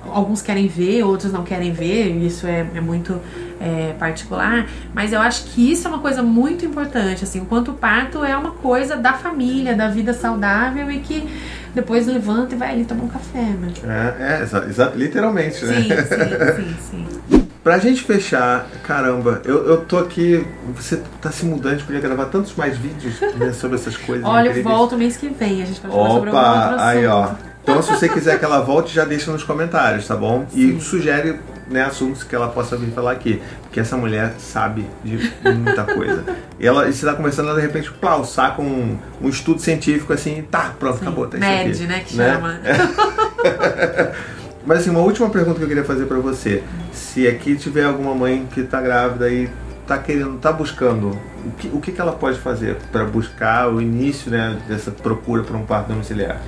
Alguns 0.10 0.42
querem 0.42 0.68
ver, 0.68 1.04
outros 1.04 1.32
não 1.32 1.44
querem 1.44 1.72
ver, 1.72 2.16
isso 2.18 2.46
é, 2.48 2.66
é 2.74 2.82
muito 2.82 3.20
é, 3.60 3.94
particular. 3.98 4.68
Mas 4.94 5.14
eu 5.14 5.22
acho 5.22 5.46
que 5.46 5.72
isso 5.72 5.88
é 5.88 5.92
uma 5.92 6.00
coisa 6.00 6.22
muito 6.24 6.66
importante, 6.66 7.24
assim, 7.24 7.40
enquanto 7.40 7.70
o 7.70 7.74
parto 7.74 8.24
é 8.24 8.36
uma 8.36 8.52
coisa 8.52 8.96
da 8.96 9.14
família, 9.14 9.76
da 9.76 9.88
vida 9.88 10.14
saudável 10.14 10.90
e 10.92 11.00
que 11.00 11.28
depois 11.74 12.06
levanta 12.06 12.54
e 12.56 12.58
vai 12.58 12.72
ali 12.72 12.86
tomar 12.86 13.04
um 13.04 13.08
café, 13.08 13.42
né? 13.42 13.72
É, 13.84 14.44
é 14.44 14.96
literalmente, 14.96 15.64
né? 15.66 15.82
Sim, 15.82 15.90
sim, 15.90 16.76
sim, 16.90 17.08
sim. 17.30 17.38
Pra 17.64 17.78
gente 17.78 18.02
fechar, 18.02 18.68
caramba, 18.84 19.42
eu, 19.46 19.68
eu 19.68 19.82
tô 19.82 20.00
aqui. 20.00 20.44
Você 20.76 21.00
tá 21.22 21.32
se 21.32 21.46
mudando, 21.46 21.74
a 21.74 21.76
gente 21.76 21.86
podia 21.86 22.02
gravar 22.02 22.26
tantos 22.26 22.56
mais 22.56 22.76
vídeos 22.76 23.22
né, 23.36 23.54
sobre 23.54 23.78
essas 23.78 23.96
coisas. 23.96 24.26
Olha, 24.26 24.48
eu 24.48 24.52
incríveis. 24.52 24.76
volto 24.76 24.98
mês 24.98 25.16
que 25.16 25.30
vem, 25.30 25.62
a 25.62 25.66
gente 25.66 25.80
pode 25.80 25.94
falar 25.94 26.10
sobre 26.10 26.30
algum 26.30 26.40
outro 26.40 26.74
Opa, 26.74 26.84
aí 26.84 27.06
ó. 27.06 27.30
Então, 27.62 27.80
se 27.84 27.92
você 27.92 28.10
quiser 28.10 28.40
que 28.40 28.46
ela 28.46 28.62
volte, 28.62 28.92
já 28.92 29.06
deixa 29.06 29.32
nos 29.32 29.44
comentários, 29.44 30.08
tá 30.08 30.16
bom? 30.16 30.48
E 30.52 30.72
Sim. 30.72 30.80
sugere 30.80 31.40
né, 31.70 31.84
assuntos 31.84 32.24
que 32.24 32.36
ela 32.36 32.48
possa 32.48 32.76
vir 32.76 32.92
falar 32.92 33.12
aqui. 33.12 33.40
Porque 33.62 33.80
essa 33.80 33.96
mulher 33.96 34.34
sabe 34.40 34.88
de 35.04 35.32
muita 35.44 35.84
coisa. 35.84 36.24
E 36.60 36.66
ela, 36.66 36.88
e 36.90 36.94
você 36.94 37.06
tá 37.06 37.14
conversando, 37.14 37.50
ela 37.50 37.60
de 37.60 37.66
repente, 37.66 37.92
plau, 37.92 38.26
saca 38.26 38.62
um, 38.62 38.98
um 39.22 39.30
estudo 39.30 39.62
científico 39.62 40.12
assim, 40.12 40.44
tá, 40.50 40.74
pronto, 40.80 41.00
acabou, 41.02 41.28
tá 41.28 41.38
isso 41.38 41.46
aqui. 41.46 41.88
Né, 41.88 42.00
que 42.00 42.16
chama. 42.16 42.60
Mas 44.66 44.80
assim, 44.80 44.90
uma 44.90 45.00
última 45.00 45.30
pergunta 45.30 45.58
que 45.58 45.64
eu 45.64 45.68
queria 45.68 45.84
fazer 45.84 46.06
pra 46.06 46.20
você. 46.20 46.64
Se 46.94 47.28
aqui 47.28 47.56
tiver 47.56 47.86
alguma 47.86 48.14
mãe 48.14 48.48
que 48.54 48.64
tá 48.64 48.82
grávida 48.82 49.30
e 49.30 49.50
tá 49.88 49.98
querendo, 49.98 50.38
tá 50.38 50.52
buscando, 50.52 51.18
o 51.46 51.52
que, 51.58 51.68
o 51.74 51.82
que, 51.82 51.92
que 51.92 52.00
ela 52.00 52.14
pode 52.14 52.40
fazer 52.40 52.78
pra 52.92 53.04
buscar 53.04 53.70
o 53.70 53.82
início 53.82 54.30
né, 54.30 54.58
dessa 54.68 54.92
procura 54.92 55.44
por 55.44 55.56
um 55.56 55.66
parto 55.66 55.88
domiciliar? 55.88 56.40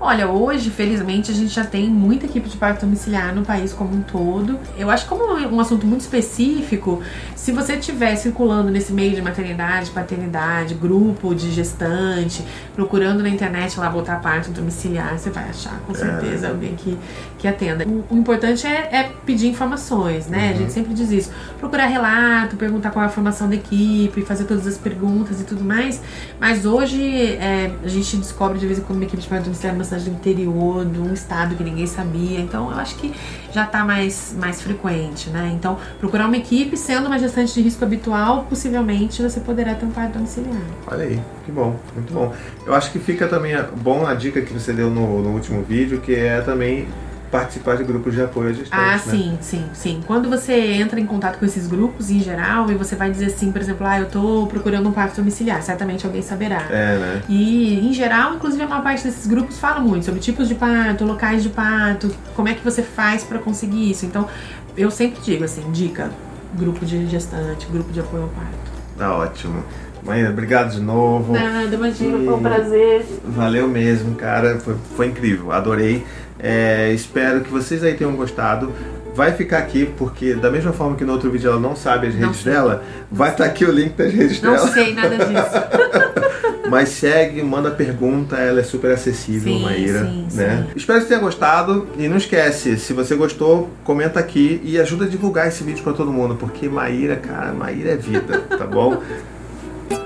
Olha, 0.00 0.28
hoje, 0.28 0.70
felizmente, 0.70 1.32
a 1.32 1.34
gente 1.34 1.52
já 1.52 1.64
tem 1.64 1.90
muita 1.90 2.26
equipe 2.26 2.48
de 2.48 2.56
parto 2.56 2.82
domiciliar 2.82 3.34
no 3.34 3.44
país 3.44 3.72
como 3.72 3.96
um 3.96 4.00
todo. 4.00 4.56
Eu 4.76 4.90
acho 4.90 5.02
que 5.02 5.08
como 5.08 5.36
é 5.36 5.48
um 5.48 5.58
assunto 5.58 5.84
muito 5.84 6.02
específico, 6.02 7.02
se 7.34 7.50
você 7.50 7.74
estiver 7.74 8.14
circulando 8.14 8.70
nesse 8.70 8.92
meio 8.92 9.16
de 9.16 9.20
maternidade, 9.20 9.90
paternidade, 9.90 10.74
grupo 10.74 11.34
de 11.34 11.50
gestante, 11.50 12.44
procurando 12.76 13.24
na 13.24 13.28
internet 13.28 13.78
lá 13.80 13.90
botar 13.90 14.16
parto 14.16 14.50
domiciliar, 14.50 15.18
você 15.18 15.30
vai 15.30 15.48
achar 15.48 15.80
com 15.80 15.92
certeza 15.92 16.48
alguém 16.48 16.76
que, 16.76 16.96
que 17.36 17.48
atenda. 17.48 17.84
O, 17.84 18.04
o 18.08 18.16
importante 18.16 18.68
é, 18.68 18.88
é 18.92 19.10
pedir 19.26 19.48
informações, 19.48 20.28
né? 20.28 20.50
A 20.50 20.56
gente 20.56 20.72
sempre 20.72 20.94
diz 20.94 21.10
isso. 21.10 21.32
Procurar 21.58 21.86
relato, 21.86 22.56
perguntar 22.56 22.92
qual 22.92 23.04
é 23.04 23.08
a 23.08 23.10
formação 23.10 23.48
da 23.48 23.56
equipe, 23.56 24.22
fazer 24.22 24.44
todas 24.44 24.64
as 24.64 24.78
perguntas 24.78 25.40
e 25.40 25.44
tudo 25.44 25.64
mais. 25.64 26.00
Mas 26.38 26.64
hoje 26.64 27.32
é, 27.34 27.72
a 27.82 27.88
gente 27.88 28.16
descobre 28.18 28.60
de 28.60 28.66
vez 28.66 28.78
em 28.78 28.82
quando 28.82 28.98
uma 28.98 29.04
equipe 29.04 29.20
de 29.20 29.28
parto 29.28 29.44
domiciliar 29.44 29.74
do 29.96 30.10
interior, 30.10 30.84
de 30.84 30.98
um 30.98 31.12
estado 31.12 31.54
que 31.54 31.64
ninguém 31.64 31.86
sabia. 31.86 32.40
Então 32.40 32.70
eu 32.70 32.78
acho 32.78 32.96
que 32.96 33.12
já 33.52 33.64
está 33.64 33.84
mais, 33.84 34.34
mais 34.38 34.60
frequente, 34.60 35.30
né? 35.30 35.52
Então 35.54 35.78
procurar 35.98 36.26
uma 36.26 36.36
equipe, 36.36 36.76
sendo 36.76 37.06
uma 37.06 37.18
gestante 37.18 37.54
de 37.54 37.62
risco 37.62 37.84
habitual, 37.84 38.44
possivelmente 38.48 39.22
você 39.22 39.40
poderá 39.40 39.74
ter 39.74 39.86
um 39.86 39.90
parto 39.90 40.14
domiciliar. 40.14 40.60
Olha 40.86 41.04
aí, 41.04 41.20
que 41.44 41.52
bom, 41.52 41.76
muito 41.94 42.12
bom. 42.12 42.34
Eu 42.66 42.74
acho 42.74 42.90
que 42.92 42.98
fica 42.98 43.26
também 43.26 43.54
bom 43.76 44.06
a 44.06 44.14
dica 44.14 44.40
que 44.42 44.52
você 44.52 44.72
deu 44.72 44.90
no, 44.90 45.22
no 45.22 45.30
último 45.30 45.62
vídeo, 45.62 46.00
que 46.00 46.14
é 46.14 46.40
também 46.40 46.86
participar 47.30 47.76
de 47.76 47.84
grupos 47.84 48.14
de 48.14 48.22
apoio 48.22 48.50
à 48.50 48.52
distância. 48.52 48.76
Ah, 48.76 48.92
né? 48.92 48.98
sim, 48.98 49.38
sim, 49.40 49.64
sim. 49.72 50.00
Quando 50.06 50.28
você 50.28 50.52
entra 50.54 50.98
em 50.98 51.06
contato 51.06 51.38
com 51.38 51.44
esses 51.44 51.66
grupos 51.66 52.10
em 52.10 52.20
geral 52.20 52.70
e 52.70 52.74
você 52.74 52.96
vai 52.96 53.10
dizer 53.10 53.26
assim, 53.26 53.52
por 53.52 53.60
exemplo, 53.60 53.86
ah, 53.86 53.98
eu 53.98 54.06
tô 54.06 54.46
procurando 54.46 54.88
um 54.88 54.92
parto 54.92 55.16
domiciliar, 55.16 55.62
certamente 55.62 56.06
alguém 56.06 56.22
saberá. 56.22 56.66
É, 56.70 56.98
né? 56.98 57.22
E, 57.28 57.86
em 57.86 57.92
geral, 57.92 58.34
inclusive, 58.34 58.62
a 58.62 58.68
maior 58.68 58.82
parte 58.82 59.04
desses 59.04 59.26
grupos 59.26 59.58
fala 59.58 59.80
muito 59.80 60.06
sobre 60.06 60.20
tipos 60.20 60.48
de 60.48 60.54
parto, 60.54 61.04
locais 61.04 61.42
de 61.42 61.48
parto, 61.48 62.14
como 62.34 62.48
é 62.48 62.54
que 62.54 62.64
você 62.64 62.82
faz 62.82 63.24
pra 63.24 63.38
conseguir 63.38 63.90
isso. 63.90 64.06
Então, 64.06 64.28
eu 64.76 64.90
sempre 64.90 65.20
digo 65.20 65.44
assim, 65.44 65.70
dica, 65.72 66.10
grupo 66.54 66.84
de 66.84 67.06
gestante, 67.06 67.66
grupo 67.66 67.92
de 67.92 68.00
apoio 68.00 68.24
ao 68.24 68.28
parto. 68.28 68.78
Tá 68.96 69.14
ótimo. 69.14 69.62
Maíra, 70.04 70.30
obrigado 70.30 70.70
de 70.72 70.80
novo. 70.80 71.32
Nada, 71.32 71.74
imagina, 71.74 72.18
foi 72.18 72.34
um 72.34 72.38
E- 72.38 72.42
prazer. 72.42 73.04
Valeu 73.24 73.68
mesmo, 73.68 74.14
cara. 74.14 74.58
Foi, 74.58 74.74
foi 74.96 75.06
incrível, 75.06 75.52
adorei. 75.52 76.04
É, 76.38 76.92
espero 76.92 77.40
que 77.40 77.50
vocês 77.50 77.82
aí 77.82 77.94
tenham 77.94 78.14
gostado. 78.14 78.72
Vai 79.14 79.32
ficar 79.32 79.58
aqui, 79.58 79.84
porque 79.98 80.34
da 80.34 80.48
mesma 80.50 80.72
forma 80.72 80.94
que 80.96 81.04
no 81.04 81.12
outro 81.12 81.28
vídeo 81.30 81.50
ela 81.50 81.58
não 81.58 81.74
sabe 81.74 82.06
as 82.06 82.14
Não 82.14 82.28
redes 82.28 82.42
sei. 82.42 82.52
dela, 82.52 82.84
vai 83.10 83.30
estar 83.32 83.44
aqui 83.46 83.64
o 83.64 83.72
link 83.72 83.94
das 83.94 84.12
redes 84.12 84.40
Não 84.40 84.52
dela. 84.52 84.68
sei 84.68 84.94
nada 84.94 85.16
disso. 85.16 86.28
Mas 86.70 86.90
segue, 86.90 87.42
manda 87.42 87.70
pergunta, 87.70 88.36
ela 88.36 88.60
é 88.60 88.62
super 88.62 88.90
acessível, 88.92 89.54
Sim, 89.54 89.62
Maíra. 89.64 90.04
sim, 90.04 90.28
né? 90.34 90.66
sim. 90.68 90.72
Espero 90.76 90.98
que 90.98 91.04
você 91.06 91.08
tenha 91.08 91.20
gostado. 91.20 91.88
E 91.96 92.06
não 92.08 92.18
esquece, 92.18 92.76
se 92.78 92.92
você 92.92 93.14
gostou, 93.16 93.70
comenta 93.82 94.20
aqui 94.20 94.60
e 94.62 94.78
ajuda 94.78 95.06
a 95.06 95.08
divulgar 95.08 95.48
esse 95.48 95.64
vídeo 95.64 95.82
pra 95.82 95.94
todo 95.94 96.12
mundo, 96.12 96.36
porque 96.36 96.68
Maíra, 96.68 97.16
cara, 97.16 97.52
Maíra 97.52 97.92
é 97.92 97.96
vida, 97.96 98.38
tá 98.56 98.66
bom? 98.66 99.02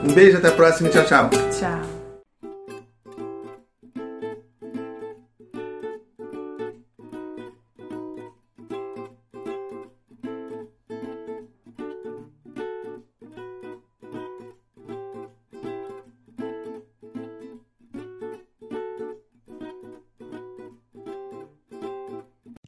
Um 0.05 0.13
beijo, 0.15 0.39
até 0.39 0.49
a 0.49 0.53
próxima 0.53 0.89
tchau, 0.89 1.05
tchau. 1.05 1.31
Tchau. 1.31 2.03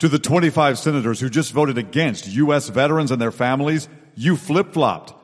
To 0.04 0.08
the 0.10 0.18
25 0.18 0.78
senators 0.78 1.20
who 1.20 1.30
just 1.30 1.52
voted 1.52 1.78
against 1.78 2.26
U.S. 2.26 2.68
veterans 2.68 3.10
and 3.10 3.18
their 3.22 3.32
families, 3.32 3.88
you 4.14 4.36
flip 4.36 4.74
flopped 4.74 5.23